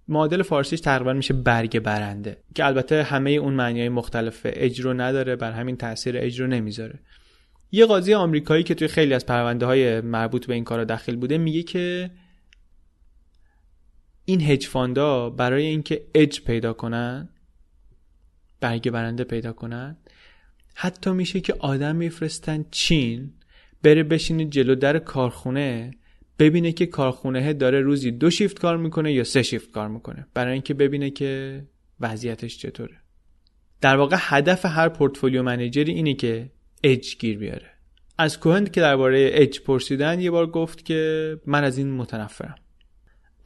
[0.09, 5.37] معادل فارسیش تقریبا میشه برگ برنده که البته همه اون معنیهای مختلف اج رو نداره
[5.37, 6.99] بر همین تاثیر اج رو نمی‌ذاره.
[7.73, 11.39] یه قاضی آمریکایی که توی خیلی از پرونده های مربوط به این کار داخل بوده
[11.39, 12.11] میگه که
[14.25, 17.29] این هج فاندا برای اینکه اج پیدا کنن
[18.61, 19.97] برگ برنده پیدا کنن
[20.75, 23.33] حتی میشه که آدم میفرستن چین
[23.83, 25.91] بره بشینه جلو در کارخونه
[26.39, 30.27] ببینه که کارخونه داره روزی دو شیفت کار می‌کنه یا سه شیفت کار می‌کنه.
[30.35, 31.63] برای اینکه ببینه که
[32.01, 32.97] وضعیتش چطوره.
[33.81, 36.51] در واقع هدف هر پورتفولیو منیجری اینه که
[36.85, 37.71] اج گیر بیاره.
[38.19, 42.55] از کوهند که درباره اج پرسیدن یه بار گفت که من از این متنفرم.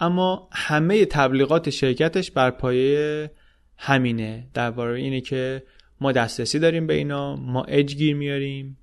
[0.00, 3.30] اما همه تبلیغات شرکتش بر پایه
[3.78, 4.48] همینه.
[4.54, 5.62] درباره اینه که
[6.00, 8.78] ما دسترسی داریم به اینا ما اج گیر میاریم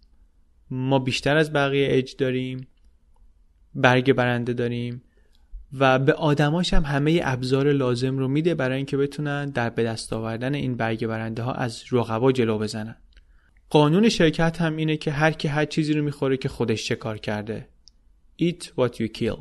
[0.69, 2.67] ما بیشتر از بقیه اج داریم
[3.75, 5.01] برگ برنده داریم
[5.79, 10.13] و به آدماش هم همه ابزار لازم رو میده برای اینکه بتونن در به دست
[10.13, 12.95] آوردن این برگ برنده ها از رقبا جلو بزنن.
[13.69, 17.17] قانون شرکت هم اینه که هر کی هر چیزی رو می‌خوره که خودش چه کار
[17.17, 17.67] کرده.
[18.41, 19.39] Eat what you kill.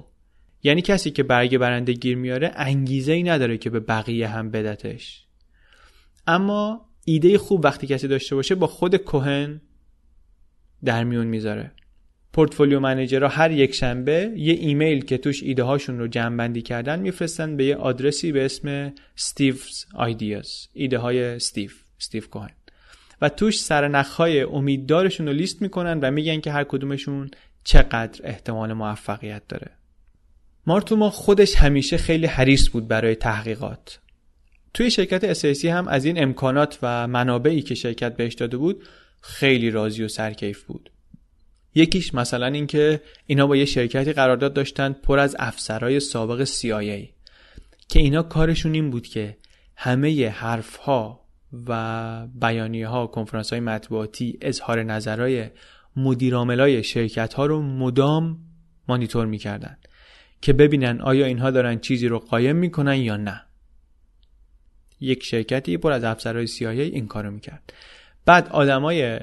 [0.63, 5.27] یعنی کسی که برگ برنده گیر میاره انگیزه ای نداره که به بقیه هم بدتش.
[6.27, 9.61] اما ایده خوب وقتی کسی داشته باشه با خود کوهن
[10.85, 11.71] در میون می‌ذاره.
[12.33, 16.63] portfolio manager ها هر یک شنبه یه ایمیل که توش ایده هاشون رو جمع بندی
[16.63, 22.51] کردن میفرستن به یه آدرسی به اسم Steve's ideas ایده های استیو استیو کوهن.
[23.21, 27.31] و توش سرنخهای امیددارشون رو لیست می‌کنن و میگن که هر کدومشون
[27.65, 29.71] چقدر احتمال موفقیت داره.
[30.67, 33.99] مارتوما خودش همیشه خیلی حریص بود برای تحقیقات.
[34.75, 38.83] توی شرکت اساسی هم از این امکانات و منابعی که شرکت بهش داده بود
[39.21, 40.91] خیلی راضی و سرکیف بود.
[41.75, 47.09] یکیش مثلا اینکه اینا با یه شرکتی قرارداد داشتن پر از افسرهای سابق CIA
[47.89, 49.37] که اینا کارشون این بود که
[49.77, 51.29] همه حرفها
[51.67, 55.47] و بیانیه ها کنفرانس های مطبوعاتی اظهار نظرهای
[55.97, 58.39] مدیراملای شرکت ها رو مدام
[58.89, 59.77] مانیتور می‌کردن
[60.41, 63.43] که ببینن آیا اینها دارن چیزی رو قایم می‌کنن یا نه.
[65.03, 67.73] یک شرکتی پر از افسرهای CIA این کارو می‌کرد.
[68.27, 69.21] بعد آدمای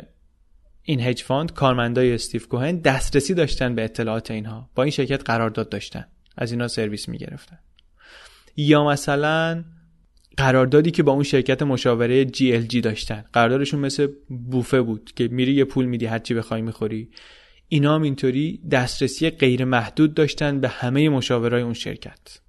[0.84, 4.70] این hedge fund کارمندای استیو کوهن دسترسی داشتن به اطلاعات اینها.
[4.76, 6.06] با این شرکت قرارداد داشتن.
[6.38, 7.60] از اینا سرویس می‌گرفتن.
[8.58, 9.64] یا مثلا
[10.38, 13.26] قراردادی که با اون شرکت مشاوره GLG داشتن.
[13.34, 17.10] قراردادشون مثل بوفه بود که میری یه پول میدی هرچی بخوای می‌خوری.
[17.68, 22.40] اینا هم اینطوری دسترسی غیر محدود داشتن به همه مشاورای اون شرکت.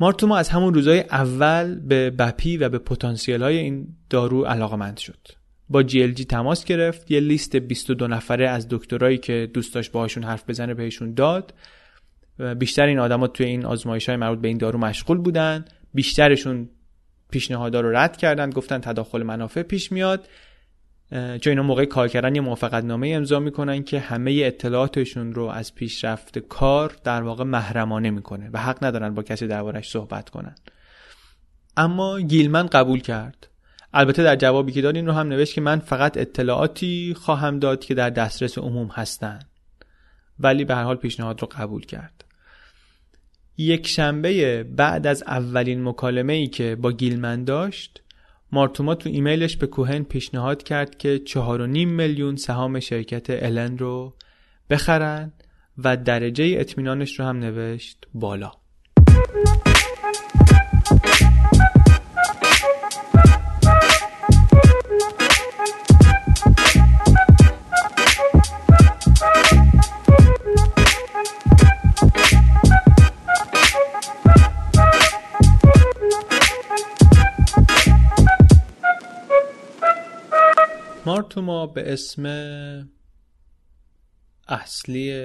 [0.00, 5.28] مارتوما از همون روزای اول به بپی و به پتانسیل های این دارو علاقمند شد.
[5.68, 10.50] با GLG تماس گرفت یه لیست 22 نفره از دکترایی که دوست داشت باهاشون حرف
[10.50, 11.54] بزنه بهشون داد.
[12.58, 15.64] بیشتر این آدما توی این آزمایش های مربوط به این دارو مشغول بودن.
[15.94, 16.68] بیشترشون
[17.30, 20.28] پیشنهادها رو رد کردن گفتن تداخل منافع پیش میاد.
[21.10, 25.74] چون اینا موقع کار کردن یه موافقت نامه امضا می‌کنن که همه اطلاعاتشون رو از
[25.74, 30.54] پیشرفت کار در واقع محرمانه می‌کنه و حق ندارن با کسی دربارش صحبت کنن.
[31.76, 33.46] اما گیلمن قبول کرد.
[33.94, 37.84] البته در جوابی که داد این رو هم نوشت که من فقط اطلاعاتی خواهم داد
[37.84, 39.48] که در دسترس عموم هستند
[40.38, 42.24] ولی به هر حال پیشنهاد رو قبول کرد.
[43.56, 47.99] یک شنبه بعد از اولین مکالمه ای که با گیلمن داشت
[48.52, 53.78] مارتوما تو ایمیلش به کوهن پیشنهاد کرد که چهار و نیم میلیون سهام شرکت الن
[53.78, 54.14] رو
[54.70, 55.32] بخرن
[55.78, 58.52] و درجه اطمینانش رو هم نوشت بالا.
[81.30, 82.26] مارتوما به اسم
[84.48, 85.22] اصلی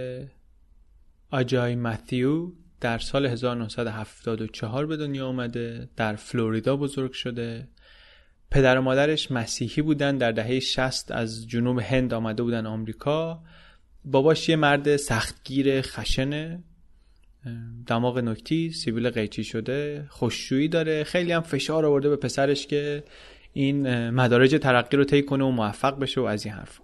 [1.31, 7.67] آجای متیو در سال 1974 به دنیا آمده در فلوریدا بزرگ شده.
[8.51, 13.43] پدر و مادرش مسیحی بودن در دهه 60 از جنوب هند آمده بودن آمریکا.
[14.05, 16.63] باباش یه مرد سختگیر خشنه
[17.87, 21.03] دماغ نکتی سیبیل قیچی شده خوششویی داره.
[21.03, 23.03] خیلی هم فشار آورده به پسرش که
[23.57, 26.79] این مدارج ترقی رو طی کنه و موفق بشه و از این حرف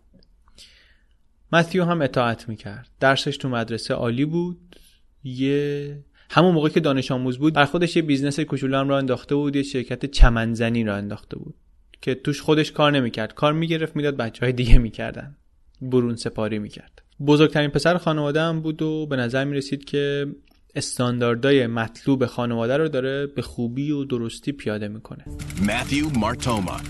[1.51, 2.89] متیو هم اطاعت می‌کرد.
[2.99, 4.75] درسش تو مدرسه عالی بود.
[5.23, 9.36] یه همون موقع که دانش آموز بود بر خودش یه business کوچولو هم را انداخته
[9.36, 11.55] بود یه شرکت چمنزنی را انداخته بود
[12.01, 13.34] که توش خودش کار نمی‌کرد.
[13.34, 15.36] کار می‌گرفت می‌داد بچه های دیگه می‌کردن.
[15.81, 17.01] برون سپاری می‌کرد.
[17.25, 20.27] بزرگترین پسر خانواده هم بود و به نظر می‌رسید که
[20.75, 26.81] استانداردهای مطلوب خانواده رو داره به خوبی و درستی پیاده می‌کنه Matthew Martoma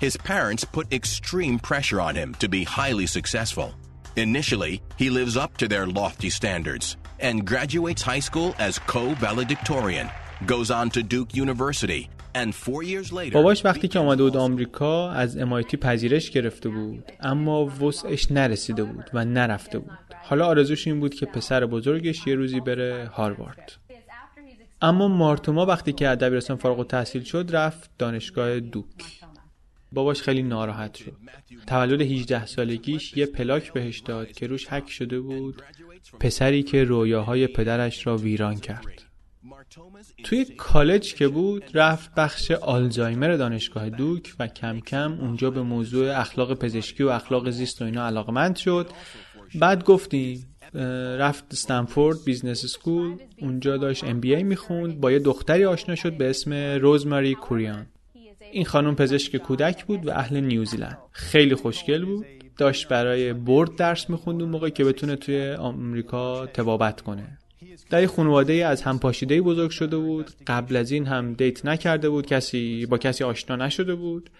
[0.00, 3.68] His parents put extreme pressure on him to be highly successful.
[4.16, 6.96] Initially, he lives up to their lofty standards
[7.26, 10.08] and graduates high school as co-valedictorian,
[10.46, 12.02] goes on to Duke University,
[12.34, 17.12] And four years later, باباش وقتی که آمده بود آمریکا از MIT پذیرش گرفته بود
[17.20, 22.34] اما وسعش نرسیده بود و نرفته بود حالا آرزوش این بود که پسر بزرگش یه
[22.34, 23.72] روزی بره هاروارد.
[24.82, 29.20] اما مارتوما وقتی که دبیرستان فارغ التحصیل شد رفت دانشگاه دوک.
[29.92, 31.16] باباش خیلی ناراحت شد.
[31.66, 35.62] تولد 18 سالگیش یه پلاک بهش داد که روش حک شده بود
[36.20, 39.02] پسری که رویاهای پدرش را ویران کرد.
[40.24, 46.20] توی کالج که بود رفت بخش آلزایمر دانشگاه دوک و کم کم اونجا به موضوع
[46.20, 48.90] اخلاق پزشکی و اخلاق زیست و اینا علاقمند شد.
[49.54, 50.46] بعد گفتیم
[51.18, 56.52] رفت Stanford Business School اونجا داشت MBA می‌خوند با یه دختری آشنا شد به اسم
[56.52, 57.86] روزماری کوریان.
[58.52, 60.98] این خانم پزشک کودک بود و اهل نیوزیلند.
[61.12, 62.26] خیلی خوشگل بود.
[62.56, 67.38] داشت برای board درس می‌خوند اون موقع که بتونه توی آمریکا طبابت کنه.
[67.90, 70.30] در خانواده از همپاشیده بزرگ شده بود.
[70.46, 74.30] قبل از این هم date نکرده بود کسی با کسی آشنا نشده بود.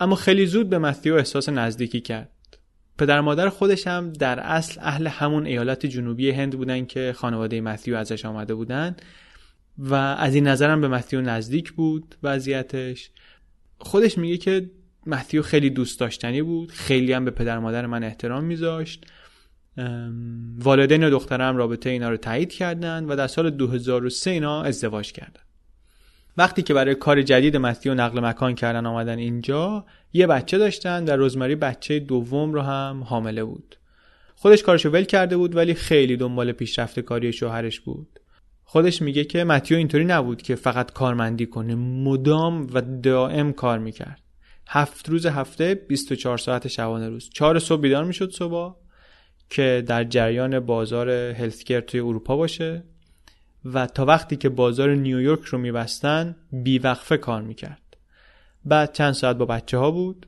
[0.00, 2.30] اما خیلی زود به متیو احساس نزدیکی کرد.
[2.98, 7.96] پدر مادر خودش هم در اصل اهل همون ایالت جنوبی هند بودن که خانواده متیو
[7.96, 8.96] ازش آمده بودن
[9.78, 13.10] و از این نظرم به متیو نزدیک بود وضعیتش.
[13.78, 14.70] خودش میگه که
[15.06, 19.06] متیو خیلی دوست داشتنی بود خیلی هم به پدر مادر من احترام میذاشت.
[20.58, 25.40] والدین دخترم رابطه اینا رو تایید کردن و در سال 2003 اینا ازدواج کردن.
[26.38, 31.16] وقتی که برای کار جدید متیو نقل مکان کردن آمدن اینجا یه بچه داشتن در
[31.16, 33.76] روزماری بچه دوم رو هم حامله بود.
[34.34, 38.20] خودش کارشو ول کرده بود ولی خیلی دنبال پیشرفت کاری شوهرش بود.
[38.64, 44.22] خودش میگه که متیو اینطوری نبود که فقط کارمندی کنه مدام و دائم کار می‌کرد.
[44.68, 47.30] هفت روز هفته 24 ساعت شبانه روز.
[47.34, 48.74] چهار صبح بیدار می‌شد صبح
[49.50, 52.84] که در جریان بازار هلتکر توی اروپا باشه.
[53.64, 57.96] و تا وقتی که بازار نیویورک رو میبستن بیوقفه کار می‌کرد.
[58.64, 60.26] بعد چند ساعت با بچه ها بود.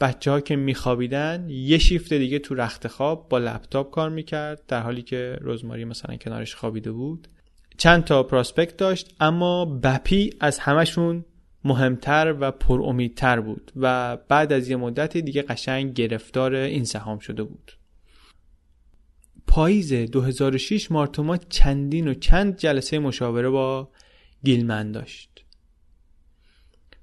[0.00, 4.80] بچه ها که میخوابیدن یه شیفت دیگه تو رخت خواب با لپتاپ کار می‌کرد در
[4.80, 7.28] حالی که روزماری مثلا کنارش خوابیده بود.
[7.76, 11.24] چند تا پراسپکت داشت اما بپی از همشون
[11.64, 17.42] مهمتر و پرامیدتر بود و بعد از یه مدتی دیگه قشنگ گرفتار این سهام شده
[17.42, 17.72] بود.
[19.46, 23.90] پاییز 2006 مارتوما چندین و چند جلسه مشاوره با
[24.44, 25.44] گیلمن داشت.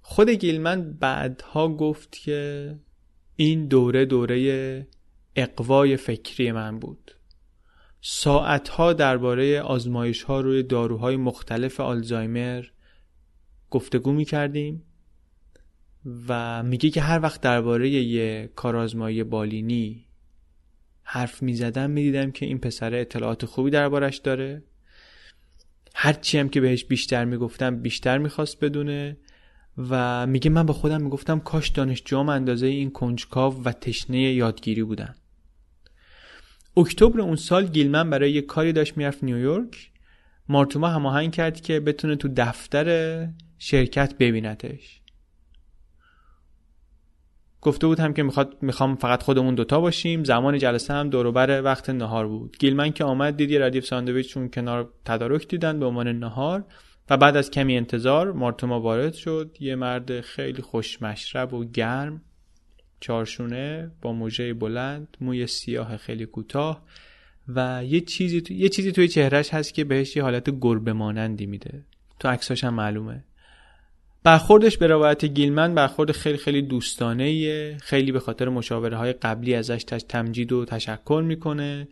[0.01, 2.75] خود گیلمن بعدها گفت که
[3.35, 4.87] این دوره دوره
[5.35, 7.15] اقوای فکری من بود.
[8.01, 12.65] ساعتها درباره آزمایش ها روی داروهای مختلف آلزایمر
[13.69, 14.83] گفتگو می کردیم
[16.27, 20.05] و میگه که هر وقت درباره یه کارآزمایی بالینی
[21.03, 24.63] حرف می زدم می دیدم که این پسر اطلاعات خوبی دربارش داره.
[25.95, 29.17] هرچی هم که بهش بیشتر می گفتم بیشتر می‌خواست بدونه
[29.77, 35.15] و میگه من به خودم می‌گفتم کاش دانشجوام اندازه این کنجکاو و تشنه یادگیری بودن.
[36.77, 39.91] اکتبر اون سال گیلمن برای یه کاری داشت می‌رفت نیویورک.
[40.47, 45.00] مارتوما هماهنگ کرد که بتونه تو دفتر شرکت ببینتش
[47.61, 50.23] گفته بود هم که می‌خواد می‌خوام فقط خودمون دوتا باشیم.
[50.23, 52.57] زمان جلسه هم دوروبر وقت نهار بود.
[52.59, 56.63] گیلمن که آمد دید یه ردیف ساندویچ اون کنار تدارک دیدن به عنوان نهار
[57.09, 59.57] و بعد از کمی انتظار مارتوما وارد شد.
[59.59, 62.21] یه مرد خیلی خوش مشرب و گرم
[62.99, 66.83] چارشونه با موژه بلند موی سیاه خیلی کوتاه
[67.55, 68.53] و یه چیزی تو...
[68.53, 71.83] یه چیزی توی چهرهش هست که بهش یه حالت گربه مانندی میده.
[72.19, 73.23] تو عکساش هم معلومه.
[74.23, 79.83] برخوردش به روایت گیلمن برخورد خیلی خیلی دوستانه خیلی به خاطر مشاوره های قبلی ازش
[80.09, 81.87] تمجید و تشکر می‌کنه.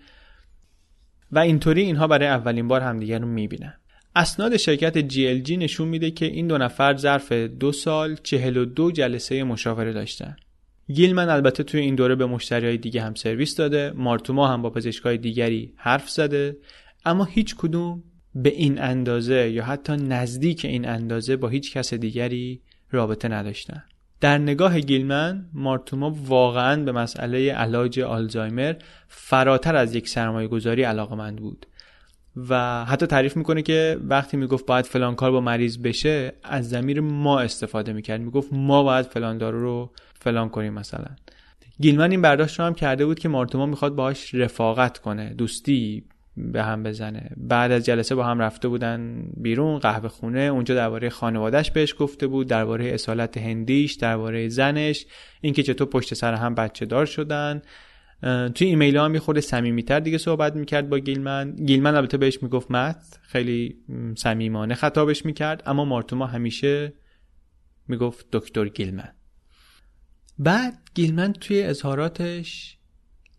[1.31, 3.73] و اینطوری اینها برای اولین بار همدیگر رو می‌بینن.
[4.15, 9.93] اسناد شرکت GLG نشون میده که این دو نفر ظرف دو سال 42 جلسه مشاوره
[9.93, 10.35] داشتن.
[10.93, 13.91] گیلمن البته توی این دوره به مشتریهای دیگه هم سرویس داده.
[13.95, 16.57] مارتوما هم با پزشکای دیگری حرف زده.
[17.05, 18.03] اما هیچ کدوم
[18.35, 22.61] به این اندازه یا حتی نزدیک این اندازه با هیچ کس دیگری
[22.91, 23.83] رابطه نداشتن.
[24.21, 28.73] در نگاه گیلمن مارتوما واقعا به مسئله علاج آلزایمر
[29.07, 31.65] فراتر از یک سرمایه گذاری علاقمند بود
[32.49, 37.01] و حتی تعریف می‌کنه که وقتی می‌گفت باید فلان کار با مریض بشه از زمیر
[37.01, 38.21] ما استفاده می‌کرد.
[38.21, 41.07] می‌گفت ما باید فلان دارو رو فلان کنیم مثلا.
[41.81, 46.03] گیلمن این برداشت رو هم کرده بود که مارتوما می‌خواد باهاش رفاقت کنه دوستی
[46.39, 47.29] به هم بزنه.
[47.37, 50.39] بعد از جلسه با هم رفته بودن بیرون قهوه خونه.
[50.39, 55.05] اونجا درباره خانوادهش بهش گفته بود درباره اصالت هندیش درباره زنش
[55.41, 57.61] اینکه چطور پشت سر هم بچه دار شدن.
[58.55, 61.55] توی ایمیل ها هم یه خورده صمیمیتر دیگه صحبت می‌کرد با گیلمن.
[61.55, 63.75] گیلمن البته بهش می‌گفت مت خیلی
[64.17, 65.63] صمیمانه خطابش می‌کرد.
[65.65, 66.93] اما مارتوما همیشه
[67.87, 69.13] می‌گفت دکتر گیلمن.
[70.39, 72.78] بعد گیلمن توی اظهاراتش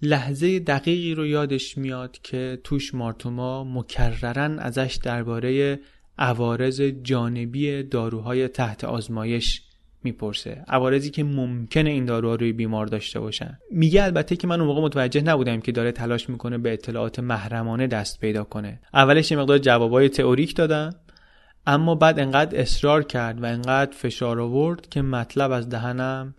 [0.02, 5.78] لحظه دقیقی رو یادش میاد که توش مارتوما مکررن ازش درباره
[6.18, 9.62] عوارض جانبی داروهای تحت آزمایش
[10.04, 10.64] می‌پرسه.
[10.68, 13.58] عوارضی که ممکنه این داروها روی بیمار داشته باشن.
[13.70, 17.86] میگه البته که من اون موقع متوجه نبودم که داره تلاش می‌کنه به اطلاعات محرمانه
[17.86, 18.80] دست پیدا کنه.
[18.94, 20.94] اولش مقدار جوابای تئوریک دادم
[21.66, 26.34] اما بعد انقدر اصرار کرد و انقدر فشار آورد که مطلب از دهنم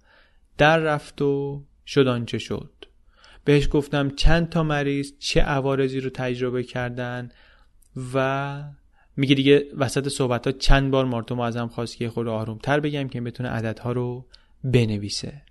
[0.57, 2.72] در رفت و شد آنچه شد.
[3.44, 7.30] بهش گفتم چند تا مریض چه عوارضی رو تجربه کردن
[8.14, 8.64] و
[9.18, 13.08] میگه دیگه وسط صحبت ها چند بار مارتوما ازم خواست که خود آروم تر بگم
[13.08, 14.26] که بتونه عددها رو
[14.64, 15.42] بنویسه.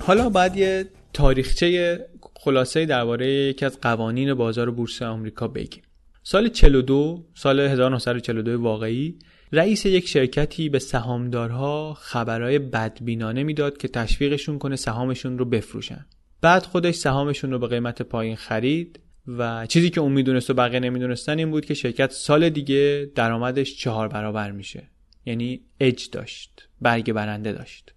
[0.00, 1.98] حالا بعد یه تاریخچه
[2.42, 5.82] خلاصه درباره یکی از قوانین بازار بورس آمریکا بگیم.
[6.22, 9.18] سال 42 سال 1942 واقعی
[9.52, 16.06] رئیس یک شرکتی به سهامدارها خبرهای بدبینانه می‌داد که تشویقشون کنه سهامشون رو بفروشن.
[16.40, 20.80] بعد خودش سهامشون رو به قیمت پایین خرید و چیزی که اون می‌دونست و بقیه
[20.80, 24.82] نمی‌دونستن این بود که شرکت سال دیگه درآمدش چهار برابر میشه.
[25.26, 27.94] یعنی اج داشت برگ برنده داشت.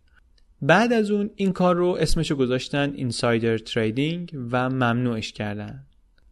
[0.66, 5.84] بعد از اون این کار رو اسمشو گذاشتن اینسایدر تریدینگ و ممنوعش کردن.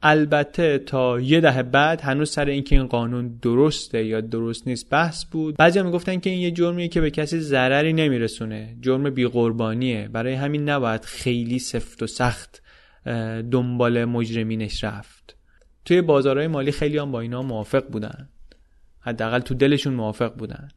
[0.01, 5.25] البته تا یه دهه بعد هنوز سر اینکه این قانون درسته یا درست نیست بحث
[5.25, 8.77] بود بعضی می‌گفتن که این یه جرمیه که به کسی ضرری نمیرسونه.
[8.81, 12.61] جرم بی قربانیه برای همین نباید خیلی سفت و سخت
[13.51, 15.35] دنبال مجرمینش رفت.
[15.85, 18.29] توی بازارهای مالی خیلی هم با اینا موافق بودن.
[18.99, 20.69] حداقل تو دلشون موافق بودن.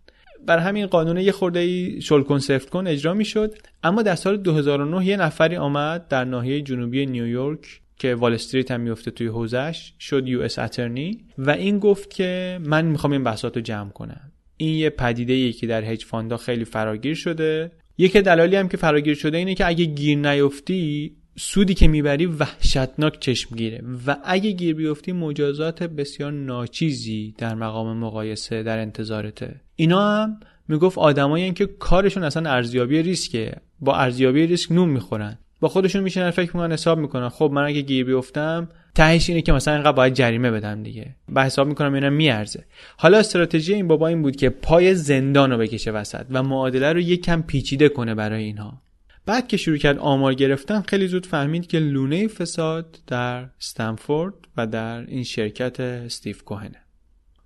[0.47, 3.55] بر همین قانون یه خورده ای شل کن اجرا می‌شد.
[3.83, 8.81] اما در سال 2009 یه نفری آمد در ناحیه جنوبی نیویورک که وال استریت هم
[8.81, 13.63] میفته توی حوزش شد US Attorney و این گفت که من می‌خوام این بحثات رو
[13.63, 14.33] جمع کنم.
[14.57, 17.73] این یه پدیده ای که در hedge fund ا خیلی فراگیر شده.
[17.99, 23.21] یکی دلالی هم که فراگیر شده اینه که اگه گیر نیفتی سودی که می‌بری وحشتناک
[23.21, 23.83] چشم گیره.
[24.07, 29.61] و اگه گیر بیفتی مجازات بسیار ناچیزی در مقام مقایسه در انتظارته.
[29.77, 33.57] اینا هم می‌گفت آدمایی که کارشون اصلا ارزیابی ریسکه.
[33.81, 35.39] با ارزیابی ریسک نون می‌خورن.
[35.61, 37.29] با خودشون میشنن فکر می‌کنن حساب می‌کنن.
[37.29, 41.15] خب من اگه گیر بیفتم تهش اینه که مثلا اینقدر باید جریمه بدم دیگه.
[41.29, 42.65] با حساب می‌کنم اینا میارزه.
[42.97, 47.01] حالا استراتژی این بابا این بود که پای زندان رو بکشه وسط و معادله رو
[47.01, 48.83] یکم پیچیده کنه برای اینها.
[49.27, 54.67] بعد که شروع کرد آمار گرفتن خیلی زود فهمید که لونه فساد در استمفورد و
[54.67, 56.85] در این شرکت استیو کوهنه.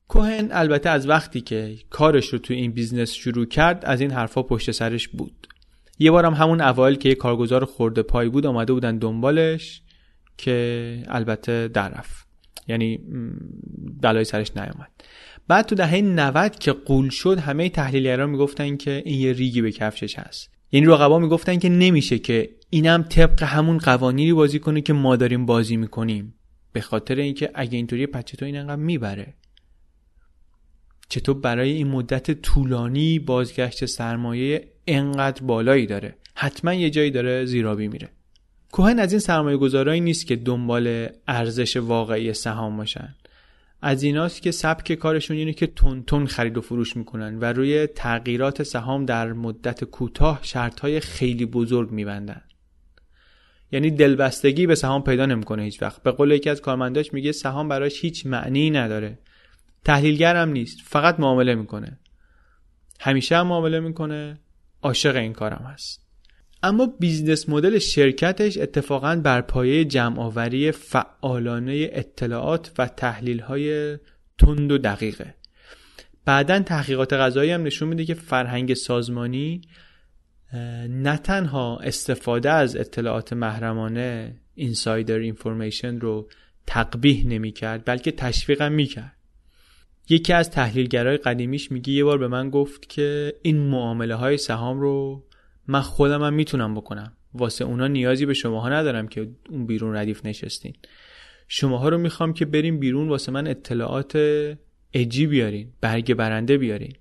[0.09, 4.43] کوهن البته از وقتی که کارش رو تو این business شروع کرد از این حرفا
[4.43, 5.49] پشت سرش بود.
[5.99, 9.83] یه بارم همون اوایل که یه کارگزار خورده پای بود آمده بودن دنبالش
[10.37, 12.05] که البته در
[12.69, 13.01] یعنی
[14.01, 14.91] بلای سرش نیامد
[15.49, 19.73] بعد تو دهه 90 که غول شد همه تحلیلگران می‌گفتن که این یه ریگی به
[19.73, 20.58] کفشش هست.
[20.73, 25.47] یعنی رقبا می‌گفتن که نمیشه که اینم طبق همون قوانینی بازی کنه که ما داریم
[25.47, 26.35] بازی می‌کنیم.
[26.73, 29.35] به خاطر اینکه اگه اینطوری پچه تو این انقدر می‌بره.
[31.09, 37.89] چطور برای این مدت طولانی بازگشت سرمایه انقدر بالایی داره؟ حتما یه جایی داره زیرابی
[37.89, 38.09] میره.
[38.73, 43.15] کوهن از این سرمایه گذارایی نیست که دنبال ارزش واقعی سهام باشن.
[43.83, 47.87] از ایناست که سبک کارشون اینه که تون تون خرید و فروش می‌کنن و روی
[47.87, 52.43] تغییرات سهام در مدت کوتاه شرطهای خیلی بزرگ میبندن.
[53.73, 56.03] یعنی دلبستگی به سهام پیدا نمی‌کنه هیچ وقت.
[56.03, 59.19] به قول یکی از کارمنداش میگه سهام براش هیچ معنی نداره.
[59.85, 61.99] تحلیلگر هم نیست فقط معامله می‌کنه.
[63.01, 64.39] همیشه هم معامله می‌کنه
[64.83, 66.08] عاشق این کارم هست.
[66.63, 73.99] اما business model شرکتش اتفاقا بر پایه جمعآوری فعالانه اطلاعات و تحلیل های
[74.39, 75.35] تند و دقیقه.
[76.25, 79.61] بعدا تحقیقات قضایی هم نشون میده که فرهنگ سازمانی
[80.89, 86.29] نه تنها استفاده از اطلاعات محرمانه اینسایدر اینفورمیشن رو
[86.67, 89.17] تقبیح نمی کرد بلکه تشویقم می کرد
[90.09, 94.81] یکی از تحلیلگرای قدیمیش میگه یه بار به من گفت که این معامله های سهام
[94.81, 95.25] رو
[95.69, 97.13] من خودم هم می‌تونم بکنم.
[97.35, 100.73] واسه اونا نیازی به شماها ندارم که اون بیرون ردیف نشستین.
[101.49, 104.19] شماها رو می‌خوام که بریم بیرون واسه من اطلاعات
[104.93, 106.93] اجی بیارین برگ برنده بیارین.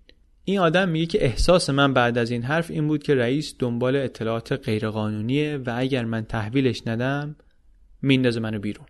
[0.44, 3.96] این آدم میگه که احساس من بعد از این حرف این بود که رئیس دنبال
[3.96, 7.36] اطلاعات غیرقانونیه و اگر من تحویلش ندم
[8.02, 8.86] میندازه منو بیرون.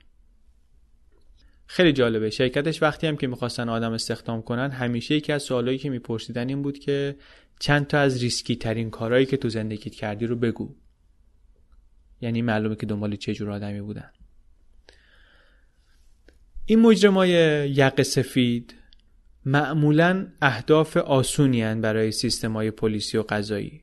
[1.68, 2.30] خیلی جالبه.
[2.30, 6.62] شرکتش وقتی هم که می‌خواستن آدم استخدام کنن همیشه یکی از سوالایی که میپرسیدن این
[6.62, 7.16] بود که
[7.60, 10.76] چند تا از ریسکی ترین کارهایی که تو زندگیت کردی رو بگو.
[12.22, 14.10] یعنی معلومه که دنبال چه جور آدمی بودن.
[16.66, 17.30] این مجرمای
[17.70, 18.76] یق سفید
[19.46, 23.82] معمولا اهداف آسونی برای سیستم های پلیسی و قضایی.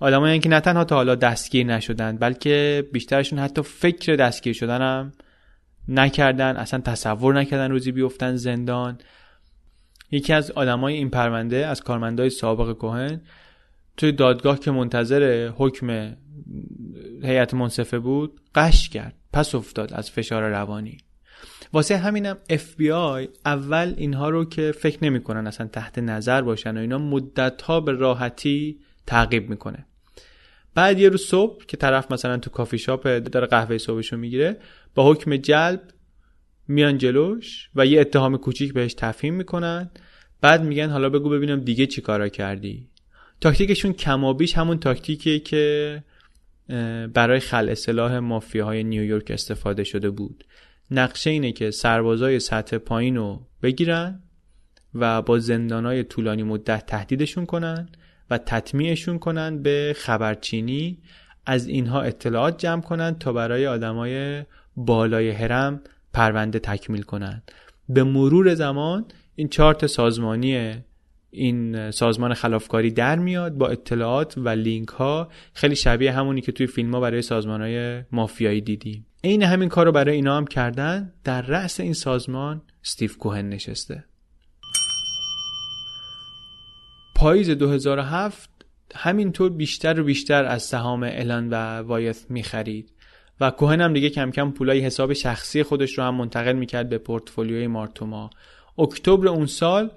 [0.00, 5.12] آدمایی که نه تنها تا حالا دستگیر نشدن بلکه بیشترشون حتی فکر دستگیر شدن هم
[5.88, 8.98] نکردن اصلا تصور نکردن روزی بیفتن زندان.
[10.10, 13.20] یکی از آدمای این پرونده از کارمندای سابق کوهن
[13.96, 16.16] توی دادگاه که منتظر حکم
[17.22, 20.98] هیئت منصفه بود قش کرد پس افتاد از فشار روانی.
[21.72, 26.98] واسه همینم FBI اول اینها رو که فکر نمی‌کنن اصلا تحت نظر باشن و اینا
[26.98, 29.86] مدت ها به راحتی تعقیب می‌کنه.
[30.74, 34.56] بعد یه روز صبح که طرف مثلا تو کافی شاپ داره قهوه صبحشو می‌گیره
[34.94, 35.82] با حکم جلب
[36.68, 39.90] میان جلوش و یه اتهام کوچیک بهش تفهیم می‌کنن.
[40.40, 42.88] بعد میگن حالا بگو ببینم دیگه چی کارا کردی.
[43.40, 46.04] تاکتیکشون کمابیش همون تاکتیکیه که
[47.14, 50.44] برای خل اصلاح مافیاهای نیویورک استفاده شده بود.
[50.90, 54.22] نقشه اینه که سربازای سطح پایین رو بگیرن
[54.94, 57.88] و با زندانای طولانی مدت تهدیدشون کنن
[58.30, 60.98] و تطمیعشون کنن به خبرچینی.
[61.46, 64.42] از اینها اطلاعات جمع کنن تا برای آدمای
[64.84, 65.80] بالای هرم
[66.12, 67.42] پرونده تکمیل کنن
[67.88, 69.04] به مرور زمان
[69.34, 70.74] این چارت سازمانی
[71.30, 76.66] این سازمان خلافکاری در میاد با اطلاعات و لینک ها خیلی شبیه همونی که توی
[76.66, 79.06] فیلم ها برای سازمان های مافیایی دیدیم.
[79.24, 81.12] عین همین کار رو برای اینا هم کردن.
[81.24, 84.04] در رأس این سازمان استیو کوهن نشسته.
[87.16, 88.50] پاییز 2007
[88.94, 92.92] همینطور بیشتر و بیشتر از سهام الان و وایث می‌خرید.
[93.40, 96.98] و کوهن هم دیگه کم کم پولای حساب شخصی خودش رو هم منتقل می‌کرد به
[96.98, 98.30] پورتفولیوی مارتوما.
[98.78, 99.90] اکتبر اون سال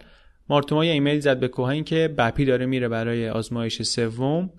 [0.49, 4.49] مارتوما یه ایمیل زد به کوهن که بپی داره میره برای آزمایش سوم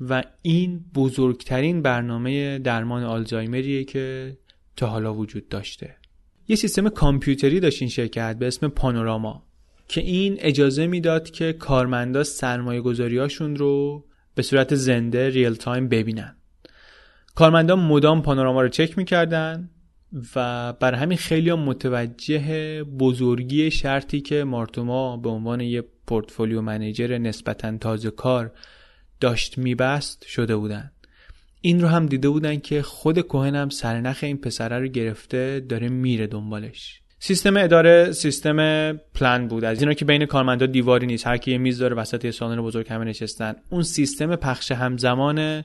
[0.00, 4.36] و این بزرگترین برنامه درمان آلزایمریه که
[4.76, 5.96] تا حالا وجود داشته.
[6.48, 9.42] یه سیستم کامپیوتری داشت این شرکت به اسم پانوراما
[9.88, 16.37] که این اجازه می‌داد که کارمندا سرمایه گذاریاشون رو به صورت زنده real time ببینن.
[17.38, 19.70] کارمندا مدام پانوراما رو چک می‌کردن
[20.36, 27.78] و بر همین خیلی متوجه بزرگی شرطی که مارتوما به عنوان یه پورتفولیو منیجر نسبتا
[27.78, 28.52] تازه کار
[29.20, 30.90] داشت میبست شده بودن.
[31.60, 35.88] این رو هم دیده بودن که خود کوهن هم سرنخ این پسره رو گرفته داره
[35.88, 37.00] میره دنبالش.
[37.18, 39.64] سیستم اداره سیستم پلان بود.
[39.64, 41.26] از اینا که بین کارمندا دیواری نیست.
[41.26, 43.54] هر کی یه میز داره وسط یه سالن بزرگ همه نشستن.
[43.70, 45.64] اون سیستم پخش همزمان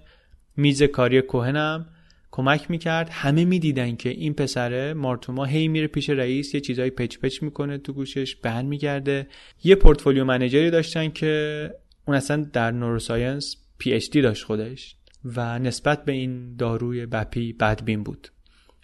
[0.57, 1.85] میز کاری کوهنم
[2.31, 3.09] کمک می‌کرد.
[3.11, 7.77] همه می‌دیدن که این پسره مارتوما هی میره پیش رئیس یه چیزایی پچ پچ می‌کنه
[7.77, 9.27] تو گوشش بر میگرده.
[9.63, 11.71] یه پورتفولیو منیجری داشتن که
[12.07, 14.95] اون اصلا در نوروساینس پی اچ دی داشت خودش
[15.25, 18.27] و نسبت به این داروی بپی بدبین بود.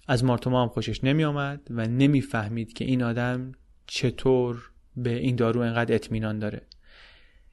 [0.07, 3.51] از مارتوما هم خوشش نمی آمد و نمی‌فهمید که این آدم
[3.87, 6.61] چطور به این دارو انقدر اطمینان داره.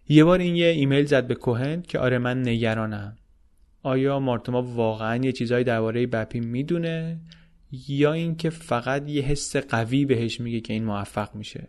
[0.09, 3.17] یه بار این یه ایمیل زد به کوهن که آره من نگرانم.
[3.87, 7.21] آیا مارتوما واقعا یه چیزهایی درباره بپی می‌دونه؟
[7.89, 11.69] یا اینکه فقط یه حس قوی بهش میگه که این موفق میشه؟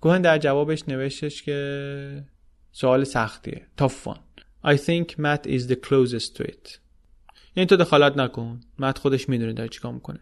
[0.00, 2.24] کوهن در جوابش نوشتش که
[2.72, 3.66] سوال سختیه.
[3.76, 4.16] تافان
[4.64, 6.78] I think Matt is the closest to it.
[7.56, 8.60] یعنی تو دخالت نکن.
[8.78, 10.20] مت خودش می‌دونه داره چیکار می‌کنه.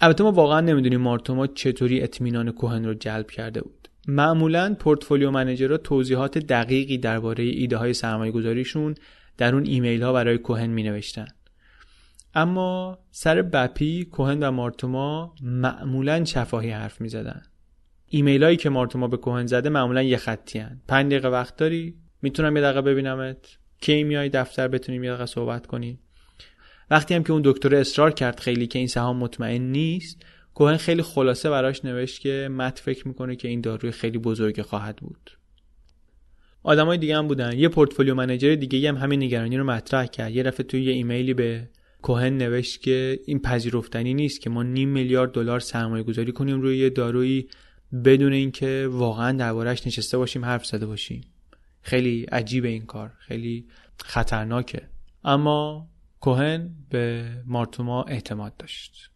[0.00, 3.88] البته ما واقعا نمی‌دونیم مارتوما چطوری اطمینان کوهن رو جلب کرده بود.
[4.08, 8.94] معمولا پورتفولیو منیجرها توضیحات دقیقی درباره ایده های سرمایه گذاریشون
[9.38, 11.26] در اون ایمیل ها برای کوهن می نوشتن.
[12.34, 17.42] اما سر بپی کوهن و مارتوما معمولا شفاهی حرف می زدن.
[18.06, 20.80] ایمیل هایی که مارتوما به کوهن زده معمولا یه خطی هن.
[20.88, 25.66] پنج دقیقه وقت داری؟ می‌تونم یه دقیقه ببینمت؟ کی میای دفتر بتونیم یه دقیقه صحبت
[25.66, 26.00] کنیم؟
[26.90, 30.22] وقتی هم که اون دکتر اصرار کرد خیلی که این سهام مطمئن نیست
[30.54, 34.96] کوهن خیلی خلاصه براش نوشت که مت فکر می‌کنه که این داروی خیلی بزرگی خواهد
[34.96, 35.37] بود
[36.62, 37.58] آدمای دیگه هم بودن.
[37.58, 40.32] یه پورتفولیو منیجر دیگه هم همین نگرانی رو مطرح کرد.
[40.32, 41.68] یه دفعه توی یه ایمیلی به
[42.02, 46.78] کوهن نوشت که این پذیرفتنی نیست که ما نیم میلیارد دلار سرمایه گذاری کنیم روی
[46.78, 47.48] یه دارویی
[48.04, 51.20] بدون اینکه واقعا دربارهش نشسته باشیم حرف زده باشیم.
[51.82, 53.12] خیلی عجیب این کار.
[53.18, 53.66] خیلی
[53.98, 54.88] خطرناکه.
[55.24, 55.88] اما
[56.20, 59.10] کوهن به مارتوما اعتماد داشت.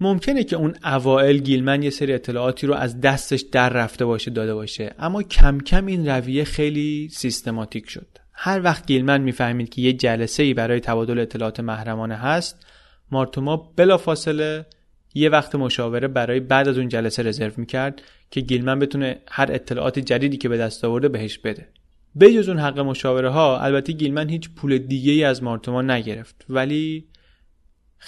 [0.00, 4.54] ممکنه که اون اوائل گیلمن یه سری اطلاعاتی رو از دستش در رفته باشه داده
[4.54, 4.94] باشه.
[4.98, 8.06] اما کم کم این رویه خیلی سیستماتیک شد.
[8.32, 12.66] هر وقت گیلمن می‌فهمید که یه جلسه ای برای تبادل اطلاعات محرمانه هست
[13.10, 14.66] مارتوما بلافاصله
[15.14, 19.98] یه وقت مشاوره برای بعد از اون جلسه رزرو می‌کرد که گیلمن بتونه هر اطلاعات
[19.98, 21.68] جدیدی که به دست آورده بهش بده.
[22.14, 26.44] به جز اون حق مشاوره ها البته گیلمن هیچ پول دیگه ای از مارتوما نگرفت.
[26.48, 27.04] ولی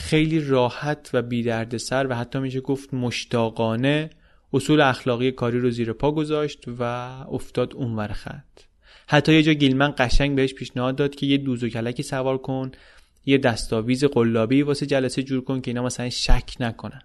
[0.00, 4.10] خیلی راحت و بی سر و حتی میشه گفت مشتاقانه
[4.52, 6.82] اصول اخلاقی کاری رو زیر پا گذاشت و
[7.30, 8.60] افتاد اونور خط.
[9.08, 12.70] حتی یه جا گیلمن قشنگ بهش پیشنهاد داد که یه دوز و کلکی سوار کن
[13.26, 17.02] یه دستاویز قلابی واسه جلسه جور کن که اینا مثلا شک نکنن.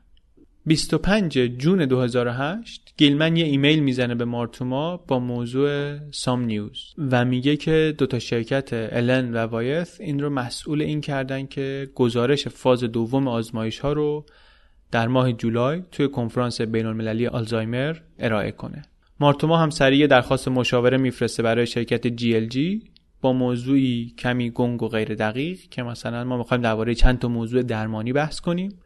[0.66, 7.58] 25 جون 2008 گیلمن یه ایمیل می‌زنه به مارتوما با موضوع سام نیوز و میگه
[7.58, 13.28] که دوتا شرکت الن و وایث این رو مسئول این کردن که گزارش فاز دوم
[13.28, 14.26] آزمایش ها رو
[14.92, 18.82] در ماه جولای توی کنفرانس بین المللی آلزایمر ارائه کنه.
[19.20, 22.58] مارتوما هم سریع درخواست مشاوره میفرسته برای شرکت GLG
[23.22, 27.62] با موضوعی کمی گنگ و غیر دقیق که مثلا ما می‌خوایم درباره چند تا موضوع
[27.62, 28.80] درمانی بحث کنیم.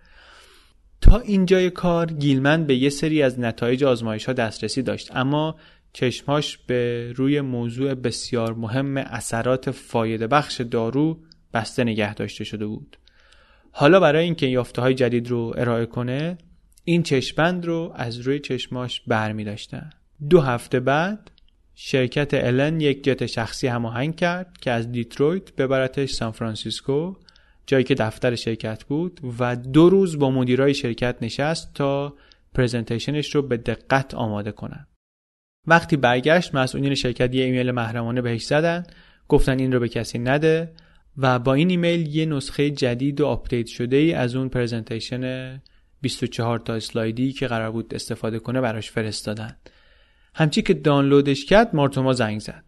[1.02, 5.16] تا اینجای کار گیلمن به یه سری از نتایج آزمایش ها دسترسی داشت.
[5.16, 5.56] اما
[5.94, 11.20] چشماش به روی موضوع بسیار مهم اثرات فایده بخش دارو
[11.54, 12.98] بسته نگه داشته شده بود.
[13.72, 16.38] حالا برای اینکه یافته های جدید رو ارائه کنه
[16.84, 19.90] این چشم‌بند رو از روی چشماش برمی داشتن.
[20.30, 21.32] دو هفته بعد
[21.76, 27.16] شرکت Elan یک جت شخصی هماهنگ کرد که از دیترویت ببرتش سان فرانسیسکو
[27.68, 32.16] جایی که دفتر شرکت بود و دو روز با مدیرای شرکت نشست تا
[32.54, 34.88] presentation ش رو به دقت آماده کنن.
[35.68, 38.84] وقتی برگشت مسئولین شرکت یه ایمیل محرمانه بهش زدن
[39.28, 40.74] گفتن این رو به کسی نده
[41.18, 45.62] و با این ایمیل یه نسخه جدید و update شده ای از اون presentation
[46.02, 49.58] 24 تا اسلایدی که قرار بود استفاده کنه براش فرستادن.
[50.36, 52.64] همچی که دانلودش کرد مارتوما زنگ زد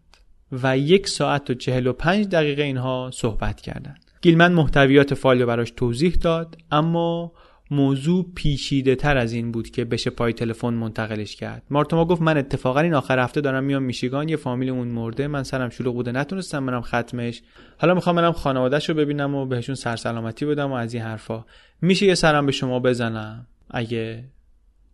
[0.52, 3.94] و یک ساعت و 45 دقیقه اینها صحبت کردن.
[4.22, 7.32] گیلمن محتویات فایل رو براش توضیح داد اما
[7.70, 11.62] موضوع پیچیده تر از این بود که بشه پای تلفن منتقلش کرد.
[11.70, 15.68] مارتوما گفت من اتفاقا این آخر هفته دارم میام میشیگان یه فامیلمون مرده من سرم
[15.68, 17.42] شلوغ بوده نتونستم برم ختمش.
[17.78, 21.44] حالا می‌خوام برم خانوادهش رو ببینم و بهشون سرسلامتی بدم و از این حرفا.
[21.82, 24.24] میشه یه سرم به شما بزنم؟ اگه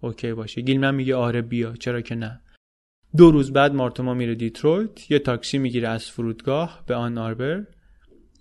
[0.00, 0.60] okay باشه.
[0.60, 1.72] گیلمن میگه آره بیا.
[1.72, 2.40] چرا که نه.
[3.16, 7.64] دو روز بعد مارتوما میره دیترویت یه تاکسی می‌گیره از فرودگاه به آن آربر.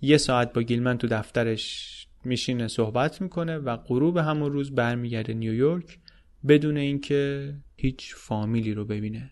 [0.00, 5.98] یه ساعت با گیلمن تو دفترش میشینه صحبت می‌کنه و غروب همون روز برمیگرده نیویورک
[6.48, 9.30] بدون اینکه هیچ فامیلی رو ببینه.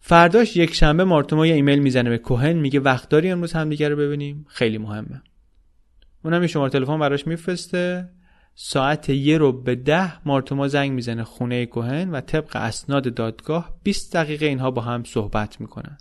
[0.00, 3.96] فرداش یک شنبه مارتوما یه ایمیل می‌زنه به کوهن میگه وقت داری امروز همدیگه رو
[3.96, 5.22] ببینیم؟ خیلی مهمه.
[6.24, 8.08] اونم یه شماره تلفن براش میفرسته.
[8.54, 14.16] ساعت یه رو به ده مارتوما زنگ می‌زنه خونه کوهن و طبق اسناد دادگاه 20
[14.16, 15.98] دقیقه اینها با هم صحبت می‌کنن.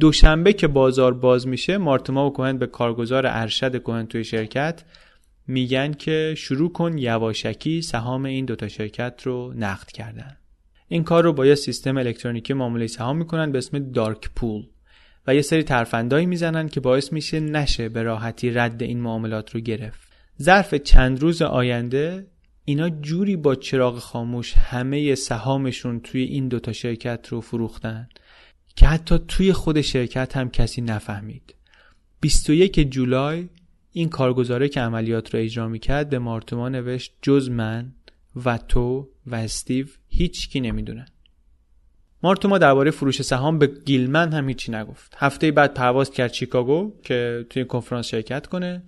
[0.00, 4.84] دوشنبه که بازار باز میشه مارتما و کوهن به کارگزار ارشد کوهن توی شرکت
[5.46, 10.36] میگن که شروع کن یواشکی سهام این دوتا شرکت رو نقد کردن.
[10.88, 14.66] این کار رو با یه سیستم الکترونیکی معامله سهام می‌کنن به اسم دارک پول
[15.26, 19.60] و یه سری ترفندایی می‌زنن که باعث میشه نشه به راحتی رد این معاملات رو
[19.60, 20.08] گرفت.
[20.42, 22.26] ظرف چند روز آینده
[22.64, 28.08] اینا جوری با چراغ خاموش همه سهامشون توی این دوتا شرکت رو فروختن.
[28.76, 31.54] که حتی توی خود شرکت هم کسی نفهمید.
[32.20, 33.48] 21 جولای
[33.92, 37.92] این کارگزاره که عملیات رو اجرا می‌کرد به مارتوما نوشت جز من
[38.44, 41.06] و تو و استیو هیچکی نمی‌دونه
[42.22, 45.14] مارتوما درباره فروش سهام به گیلمن هم هیچی نگفت.
[45.16, 48.82] هفته بعد پرواز کرد شیکاگو که توی کنفرانس شرکت کنه.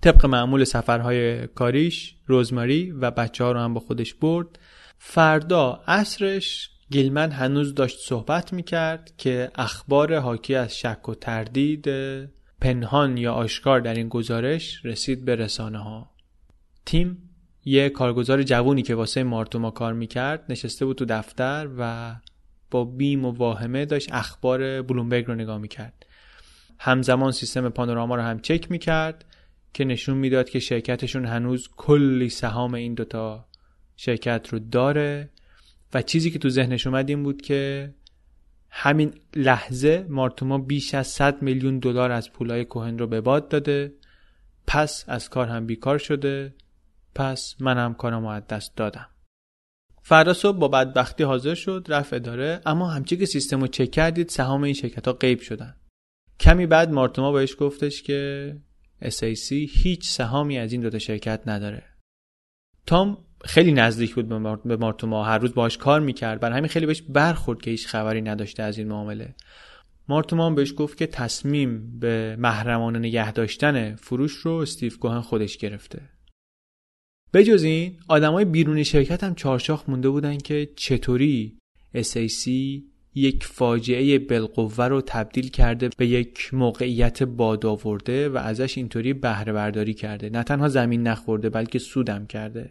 [0.00, 4.58] طبق معمول سفرهای کاریش روزماری و بچه ها رو هم با خودش برد.
[4.98, 11.86] فردا عصرش گیلمن هنوز داشت صحبت می‌کرد که اخبار حاکی از شک و تردید
[12.60, 16.10] پنهان یا آشکار در این گزارش رسید به رسانه ها.
[16.86, 17.30] تیم
[17.64, 22.14] یه کارگزار جوونی که واسه مارتوما کار می‌کرد نشسته بود تو دفتر و
[22.70, 26.06] با بیم و واهمه داشت اخبار بلومبرگ رو نگاه می‌کرد.
[26.78, 29.24] همزمان سیستم پانوراما رو هم چک می‌کرد
[29.72, 33.46] که نشون می‌داد که شرکتشون هنوز کلی سهام این دوتا
[33.96, 35.30] شرکت رو داره
[35.94, 37.94] و چیزی که تو ذهنش اومد این بود که
[38.70, 43.94] همین لحظه مارتوما بیش از 100 میلیون دلار از پولای کوهن رو به باد داده.
[44.66, 46.54] پس از کار هم بیکار شده.
[47.14, 49.08] پس من هم کارم از دست دادم.
[50.02, 52.60] فردا صبح با بدبختی حاضر شد رفت اداره.
[52.66, 55.76] اما همچی که سیستم رو چک کردید سهام این شرکت ها غیب شدن.
[56.40, 58.56] کمی بعد مارتوما بهش گفتش که
[59.02, 61.82] SAC هیچ سهامی از این دوتا شرکت نداره.
[62.86, 64.28] تام خیلی نزدیک بود
[64.64, 65.24] به مارتوما.
[65.24, 66.40] هر روز باش کار می‌کرد.
[66.40, 69.34] برای همین خیلی بهش برخورد که هیچ خبری نداشته از این معامله.
[70.08, 76.02] مارتوما بهش گفت که تصمیم به محرمانه نگه داشتن فروش رو استیو کوهن خودش گرفته.
[77.34, 81.58] بجز این آدمای بیرونی شرکت هم چارچاخ مونده بودن که چطوری
[81.96, 82.48] SAC
[83.14, 89.94] یک فاجعه بالقوه رو تبدیل کرده به یک موقعیت بادآورده و ازش اینطوری بهره برداری
[89.94, 90.30] کرده.
[90.30, 92.70] نه تنها زمین نخورده بلکه سودم کرده.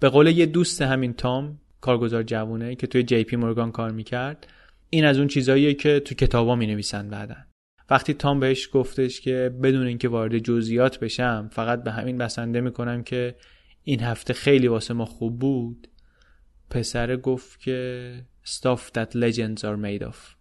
[0.00, 4.46] به قول یه دوست همین تام کارگزار جوونه که توی جی پی مورگان کار می‌کرد
[4.90, 7.46] این از اون چیزاییه که تو کتابا می نویسن بعدن
[7.90, 13.02] وقتی تام بهش گفتش که بدون اینکه وارد جزئیات بشم فقط به همین بسنده می‌کنم
[13.02, 13.36] که
[13.82, 15.88] این هفته خیلی واسه ما خوب بود
[16.70, 18.12] پسر گفت که
[18.44, 20.35] stuff that legends are made of.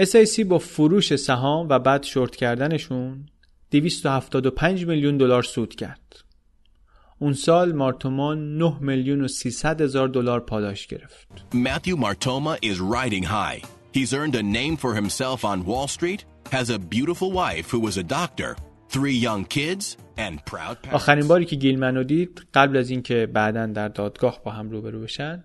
[0.00, 3.26] SIC با فروش سهام و بعد شورت کردنشون
[3.70, 6.24] 275 میلیون دلار سود کرد.
[7.18, 11.28] اون سال مارتوما 9 میلیون و 300 هزار دلار پاداش گرفت.
[11.54, 13.62] Matthew Martoma is riding high.
[13.92, 17.96] He's earned a name for himself on Wall Street, has a beautiful wife who was
[17.96, 18.56] a doctor,
[18.88, 20.94] three young kids and proud parents.
[20.94, 25.44] آخرین باری که گیلمنو دید قبل از اینکه بعدا در دادگاه با هم روبرو بشن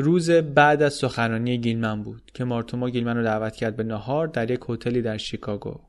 [0.00, 4.50] روز بعد از سخنرانی گیلمن بود که مارتوما گیلمن رو دعوت کرد به نهار در
[4.50, 5.80] یک هتلی در شیکاگو.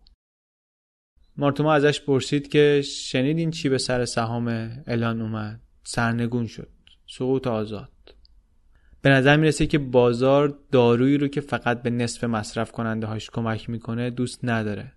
[1.38, 6.70] مارتوما ازش پرسید که شنیدین چی به سر سهام الان اومد؟ سرنگون شد.
[7.07, 7.91] سقوط آزاد.
[9.01, 13.70] به نظر می‌رسه که بازار دارویی رو که فقط به نصف مصرف کننده هاش کمک
[13.70, 14.91] می‌کنه دوست نداره.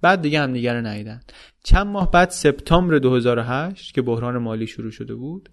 [0.00, 1.20] بعد دیگه هم دیگه رو ندیدن.
[1.62, 5.48] چند ماه بعد سپتامبر 2008 که بحران مالی شروع شده بود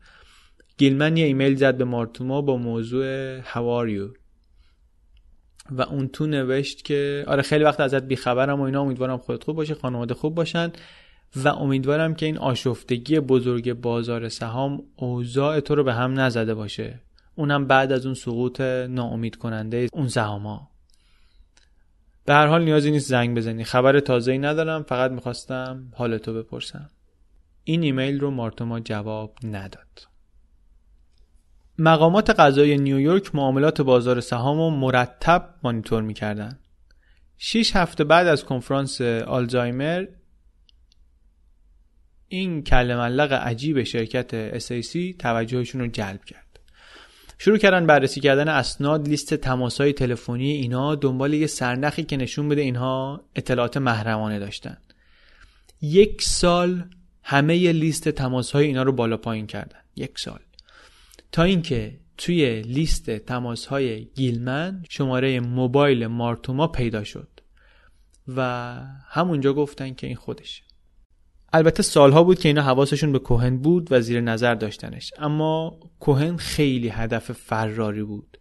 [0.82, 3.06] گیلمن یه ایمیل زد به مارتوما با موضوع
[3.44, 4.10] هواریو
[5.72, 9.56] و اون تو نوشت که آره خیلی وقت ازت بیخبرم و اینا امیدوارم خودت خوب
[9.56, 10.72] باشه خانواده خوب باشن.
[11.36, 17.02] و امیدوارم که این آشفتگی بزرگ بازار سهام اوضاع تو رو به هم نزده باشه.
[17.36, 20.70] اونم بعد از اون سقوط ناامید کننده اون سهاما
[22.26, 23.64] به هر حال نیازی نیست زنگ بزنی.
[23.64, 26.90] خبر تازه‌ای ندارم فقط می‌خواستم حالتو بپرسم.
[27.64, 30.11] این ایمیل رو مارتوما جواب نداد.
[31.84, 36.60] مقامات قضایی نیویورک معاملات بازار سهام رو مرتب مانیتور می‌کردن.
[37.38, 40.06] شیش هفته بعد از کنفرانس آلزایمر
[42.28, 46.60] این کل ملق عجیب شرکت SAC توجهشون رو جلب کرد.
[47.38, 52.62] شروع کردن بررسی کردن اسناد لیست تماسهای تلفنی اینا دنبال یه سرنخی که نشون بده
[52.62, 54.78] اینها اطلاعات محرمانه داشتن.
[55.82, 56.84] یک سال
[57.24, 59.80] همه لیست تماسهای اینا رو بالا پایین کردن.
[59.96, 60.40] یک سال.
[61.32, 67.28] تا اینکه توی لیست تماس های گیلمن شماره موبایل مارتوما پیدا شد
[68.28, 68.42] و
[69.08, 70.64] همونجا گفتن که این خودشه.
[71.54, 76.38] البته سالها بود که اینا حواسشون به کوهن بود و زیر نظر داشتنش اما کوهن
[76.38, 78.38] خیلی هدف فراری بود.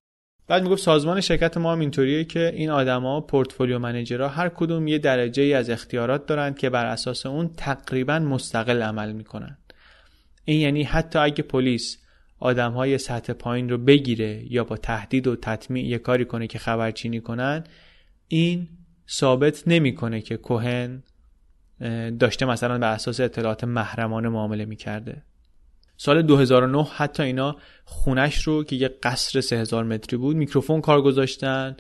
[0.47, 4.99] بعد می‌گفت سازمان شرکت ما هم اینطوریه که این آدما پورتفولیو منیجرها هر کدوم یه
[4.99, 9.59] درجه ای از اختیارات دارند که بر اساس اون تقریبا مستقل عمل می‌کنن.
[10.45, 11.99] این یعنی حتی اگه پلیس
[12.41, 16.59] آدم های سطح پایین رو بگیره یا با تهدید و تطمیع یه کاری کنه که
[16.59, 17.65] خبرچینی کنن
[18.29, 18.69] این
[19.09, 21.03] ثابت نمی‌کنه که کوهن
[22.21, 25.23] داشته مثلا به اساس اطلاعات محرمانه معامله می‌کرده.
[25.97, 31.77] سال 2009 حتی اینا خونش رو که یه قصر 3000 متری بود میکروفون کار گذاشتن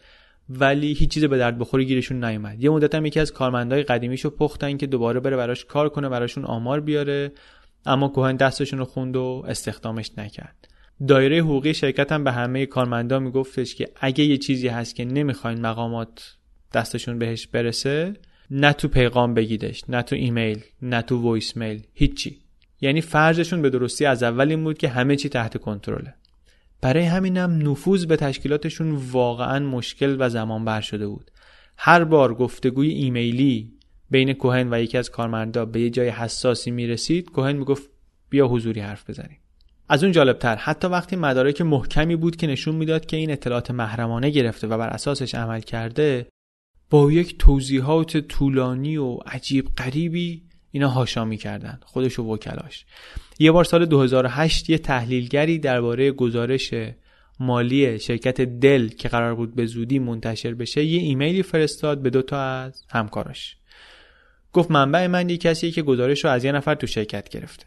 [0.48, 2.64] ولی هیچ چیز به درد بخوری گیرشون نیومد.
[2.64, 6.44] یه مدت هم یکی از کارمندای قدیمیشو پختن که دوباره بره براش کار کنه براشون
[6.44, 7.32] آمار بیاره.
[7.86, 10.68] اما کوهن دستشون رو خوند و استخدامش نکرد.
[11.08, 15.60] دایره حقوقی شرکت هم به همه کارمندا میگفتش که اگه یه چیزی هست که نمی‌خواین
[15.60, 16.36] مقامات
[16.74, 18.14] دستشون بهش برسه
[18.50, 22.38] نه تو پیغام بگیدش نه تو ایمیل نه تو voice mail هیچی.
[22.80, 26.14] یعنی فرضشون به درستی از اول این بود که همه چی تحت کنترله.
[26.80, 31.30] برای همینم نفوذ به تشکیلاتشون واقعا مشکل و زمان بر شده بود.
[31.76, 33.72] هر بار گفتگوی ایمیلی
[34.10, 37.90] بین کوهن و یکی از کارمندا به یه جای حساسی می‌رسید کوهن می‌گفت
[38.30, 39.38] بیا حضوری حرف بزنیم.
[39.88, 44.30] از اون جالبتر حتی وقتی مدارک محکمی بود که نشون می‌داد که این اطلاعات محرمانه
[44.30, 46.26] گرفته و بر اساسش عمل کرده
[46.90, 52.84] با یک توضیحات طولانی و عجیب غریبی اینا هاشا می‌کردن خودش و وکلاش.
[53.38, 56.74] یه بار سال 2008 یه تحلیلگری درباره گزارش
[57.40, 62.40] مالی شرکت دل که قرار بود به زودی منتشر بشه یه ایمیلی فرستاد به دوتا
[62.42, 63.56] از همکاراش.
[64.52, 67.66] گفت منبع من یه کسیه که گزارش رو از یه نفر تو شرکت گرفته.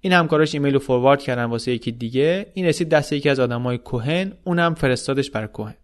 [0.00, 2.46] این همکاراش ایمیل رو فوروارد کردن واسه یکی دیگه.
[2.54, 5.74] این رسید دست یکی از آدمای کوهن اونم فرستادش برای کوهن.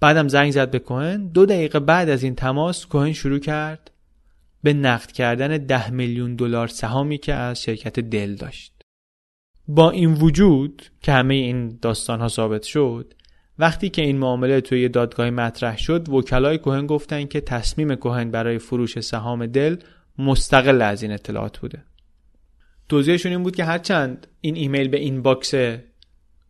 [0.00, 1.26] بعدم زنگ زد به کوهن.
[1.26, 3.90] دو دقیقه بعد از این تماس کوهن شروع کرد
[4.62, 8.72] به نقد کردن ده میلیون دلار سهامی که از شرکت دل داشت.
[9.68, 13.14] با این وجود که همه این داستان ها ثابت شد
[13.58, 18.58] وقتی که این معامله توی دادگاه مطرح شد وکلای کوهن گفتن که تصمیم کوهن برای
[18.58, 19.76] فروش سهام دل
[20.18, 21.84] مستقل از این اطلاعات بوده.
[22.88, 25.54] توضیحشون این بود که هرچند این ایمیل به inbox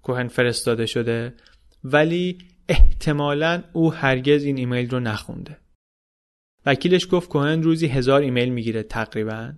[0.02, 1.34] کوهن فرستاده شده
[1.84, 2.38] ولی
[2.68, 5.56] احتمالا او هرگز این ایمیل رو نخونده.
[6.66, 9.52] وکیلش گفت کوهن روزی هزار ایمیل می‌گیره تقریبا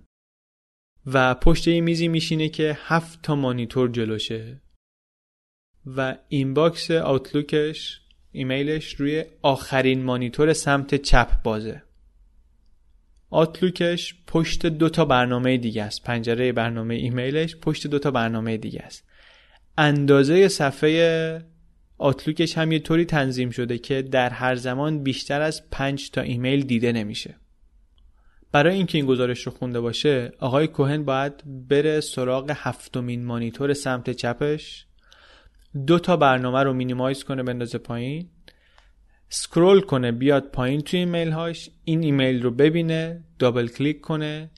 [1.05, 4.61] و پشت یه میزی میشینه که هفت تا مانیتور جلوشه.
[5.95, 8.01] و inbox Outlook ش
[8.31, 11.81] ایمیلش روی آخرین مانیتور سمت چپ بازه.
[13.29, 16.03] آوتلوکش پشت دو تا برنامه دیگه است.
[16.03, 19.03] پنجره برنامه ایمیلش پشت دو تا برنامه دیگه است.
[19.77, 21.41] اندازه صفحه
[21.97, 26.61] آتلوکش هم یه طوری تنظیم شده که در هر زمان بیشتر از پنج تا ایمیل
[26.61, 27.35] دیده نمیشه.
[28.51, 31.33] برای اینکه این گزارش رو خونده باشه آقای کوهن باید
[31.69, 34.86] بره سراغ هفتمین مانیتور سمت چپش.
[35.85, 38.29] دو تا برنامه رو مینیمایز کنه بندازه پایین.
[39.29, 44.49] scroll کنه بیاد پایین توی ایمیل هاش این ایمیل رو ببینه double click کنه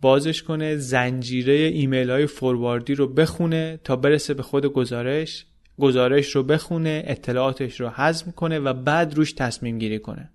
[0.00, 5.46] بازش کنه زنجیره ایمیل های forward ی رو بخونه تا برسه به خود گزارش.
[5.78, 10.30] گزارش رو بخونه اطلاعاتش رو حذف کنه و بعد روش تصمیم گیری کنه.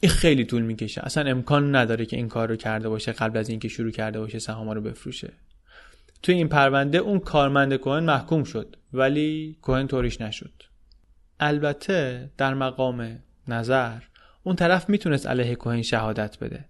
[0.00, 1.00] این خیلی طول می‌کشه.
[1.04, 4.38] اصلا امکان نداره که این کار رو کرده باشه قبل از اینکه شروع کرده باشه
[4.38, 5.32] سهام رو بفروشه.
[6.22, 10.62] توی این پرونده اون کارمند کوهن محکوم شد ولی کوهن طوریش نشد.
[11.40, 13.18] البته در مقام
[13.48, 13.98] نظر
[14.42, 16.64] اون طرف می‌تونست علیه کوهن شهادت بده.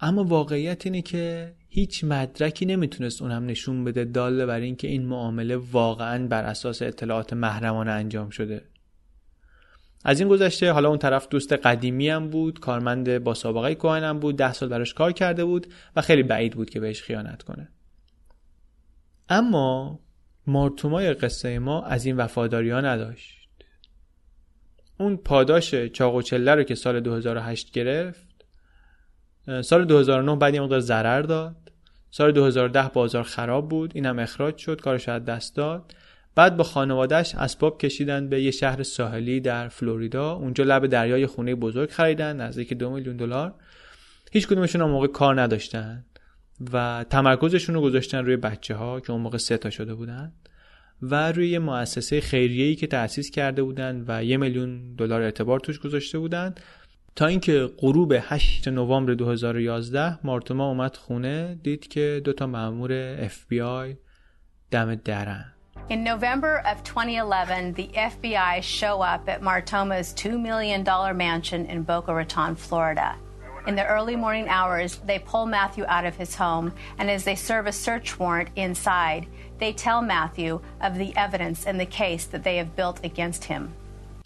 [0.00, 5.56] اما واقعیت اینه که هیچ مدرکی نمی‌تونست اونم نشون بده داله بر اینکه این معامله
[5.56, 8.64] واقعا بر اساس اطلاعات محرمانه انجام شده.
[10.04, 14.20] از این گذشته حالا اون طرف دوست قدیمی هم بود کارمند با سابقه کوهن هم
[14.20, 15.66] بود ده سال براش کار کرده بود
[15.96, 17.68] و خیلی بعید بود که بهش خیانت کنه.
[19.32, 20.00] اما
[20.46, 23.48] مارتومای قصه ما از این وفاداری ها نداشت.
[24.98, 28.26] اون پاداش چاق رو که سال 2008 گرفت
[29.62, 31.56] سال 2009 بعد یه مقدار ضرر داد.
[32.10, 35.94] سال 2010 بازار خراب بود اینم اخراج شد کارش از دست داد.
[36.34, 40.32] بعد با خانوادهش اسباب کشیدن به یه شهر ساحلی در فلوریدا.
[40.32, 43.54] اونجا لب دریای خونه بزرگ خریدن نزدیک دو میلیون دلار.
[44.32, 46.04] هیچ کدومشون اون موقع کار نداشتن.
[46.72, 50.32] و تمرکزشون رو گذاشتن روی بچه ها که اون موقع سه تا شده بودن
[51.02, 55.80] و روی یه مؤسسه خیریه‌ای که تأسیس کرده بودن و یه میلیون دلار اعتبار توش
[55.80, 56.54] گذاشته بودن
[57.16, 63.96] تا اینکه غروب 8 نوامبر 2011 مارتوما اومد خونه دید که دو تا مأمور FBI
[64.70, 65.44] دم درن
[65.88, 70.84] In November of 2011, the FBI show up at Martoma's $2 million
[71.16, 73.16] mansion in Boca Raton, Florida.
[73.68, 77.36] In the early morning hours, they pull Matthew out of his home, and as they
[77.36, 79.24] serve a search warrant inside,
[79.60, 80.52] they tell Matthew
[80.86, 83.62] of the evidence and the case that they have built against him.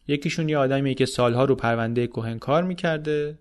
[0.08, 3.38] یکیشون یه آدمیه که سالها رو پرونده کوهن کار می‌کرده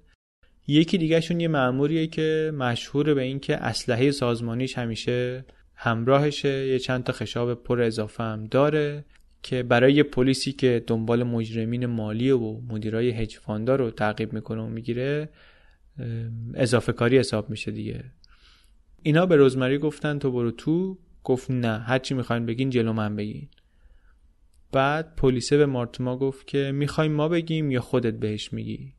[0.67, 7.03] یکی دیگهشون یه مأموریه که مشهور به این که اسلحه سازمانیش همیشه همراهشه یه چند
[7.03, 9.05] تا خشاب پر اضافه هم داره
[9.43, 13.37] که برای پلیسی که دنبال مجرمین مالی و مدیرای هج
[13.67, 15.29] رو تعقیب می‌کنه و می‌گیره
[16.53, 18.03] اضافه کاری حساب میشه دیگه.
[19.03, 20.97] اینا به روزمری گفتن تو برو تو.
[21.23, 23.49] گفت نه هرچی می‌خواین بگین جلو من بگین.
[24.71, 28.93] بعد پلیسه به مارتما گفت که می‌خوایم ما بگیم یا خودت بهش میگی.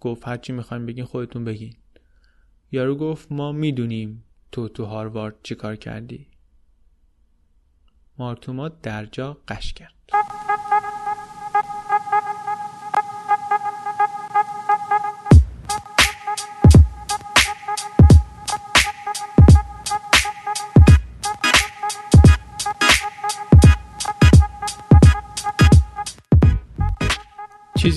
[0.00, 1.74] گفت هرچی می‌خوایم بگین خودتون بگین.
[2.72, 6.26] یارو گفت ما می‌دونیم تو تو هاروارد چیکار کردی.
[8.18, 9.94] مارتوما در جا قش کرد.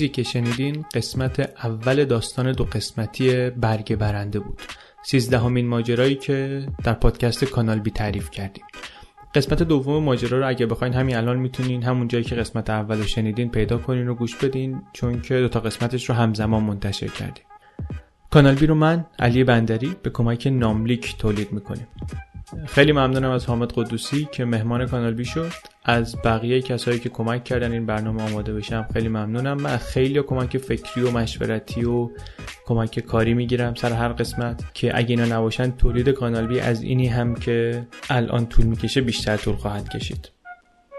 [0.02, 4.60] چیزی که شنیدین قسمت اول داستان دو قسمتی برگ برنده بود.
[5.04, 8.64] سیزدهمین ماجرایی که در پادکست کانال بی تعریف کردیم.
[9.34, 13.04] قسمت دوم ماجرا رو اگه بخواین همین الان می‌تونین همون جایی که قسمت اول رو
[13.04, 17.44] شنیدین پیدا کنین و گوش بدین چون که دوتا قسمتش رو همزمان منتشر کردیم.
[18.30, 21.86] کانال بی رو من علی بندری به کمک ناملیک تولید می‌کنیم.
[22.66, 25.52] خیلی ممنونم از حامد قدوسی که مهمان کانال بی شد.
[25.84, 29.56] از بقیه کسایی که کمک کردن این برنامه آماده بشم خیلی ممنونم.
[29.56, 32.10] من خیلی کمک فکری و مشورتی و
[32.66, 37.06] کمک کاری می‌گیرم سر هر قسمت که اگه اینا نباشن تولید کانال بی از اینی
[37.06, 40.30] هم که الان طول می‌کشه بیشتر طول خواهد کشید.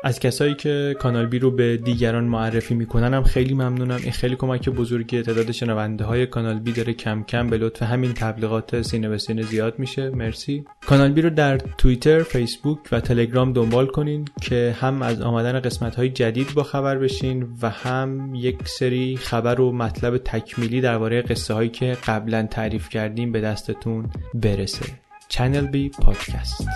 [0.05, 3.99] از کسایی که کانال بی رو به دیگران معرفی می‌کنن هم خیلی ممنونم.
[4.03, 8.13] این خیلی کمک بزرگی تعداد شنونده های کانال بی داره کم کم به لطف همین
[8.13, 10.09] تبلیغات سینه به سینه زیاد میشه.
[10.09, 10.65] مرسی.
[10.87, 15.95] کانال بی رو در توییتر فیسبوک و تلگرام دنبال کنین که هم از آمدن قسمت
[15.95, 21.53] های جدید با خبر بشین و هم یک سری خبر و مطلب تکمیلی درباره قصه
[21.53, 24.85] هایی که قبلا تعریف کردیم به دستتون برسه.
[25.29, 26.67] چنل بی پادکست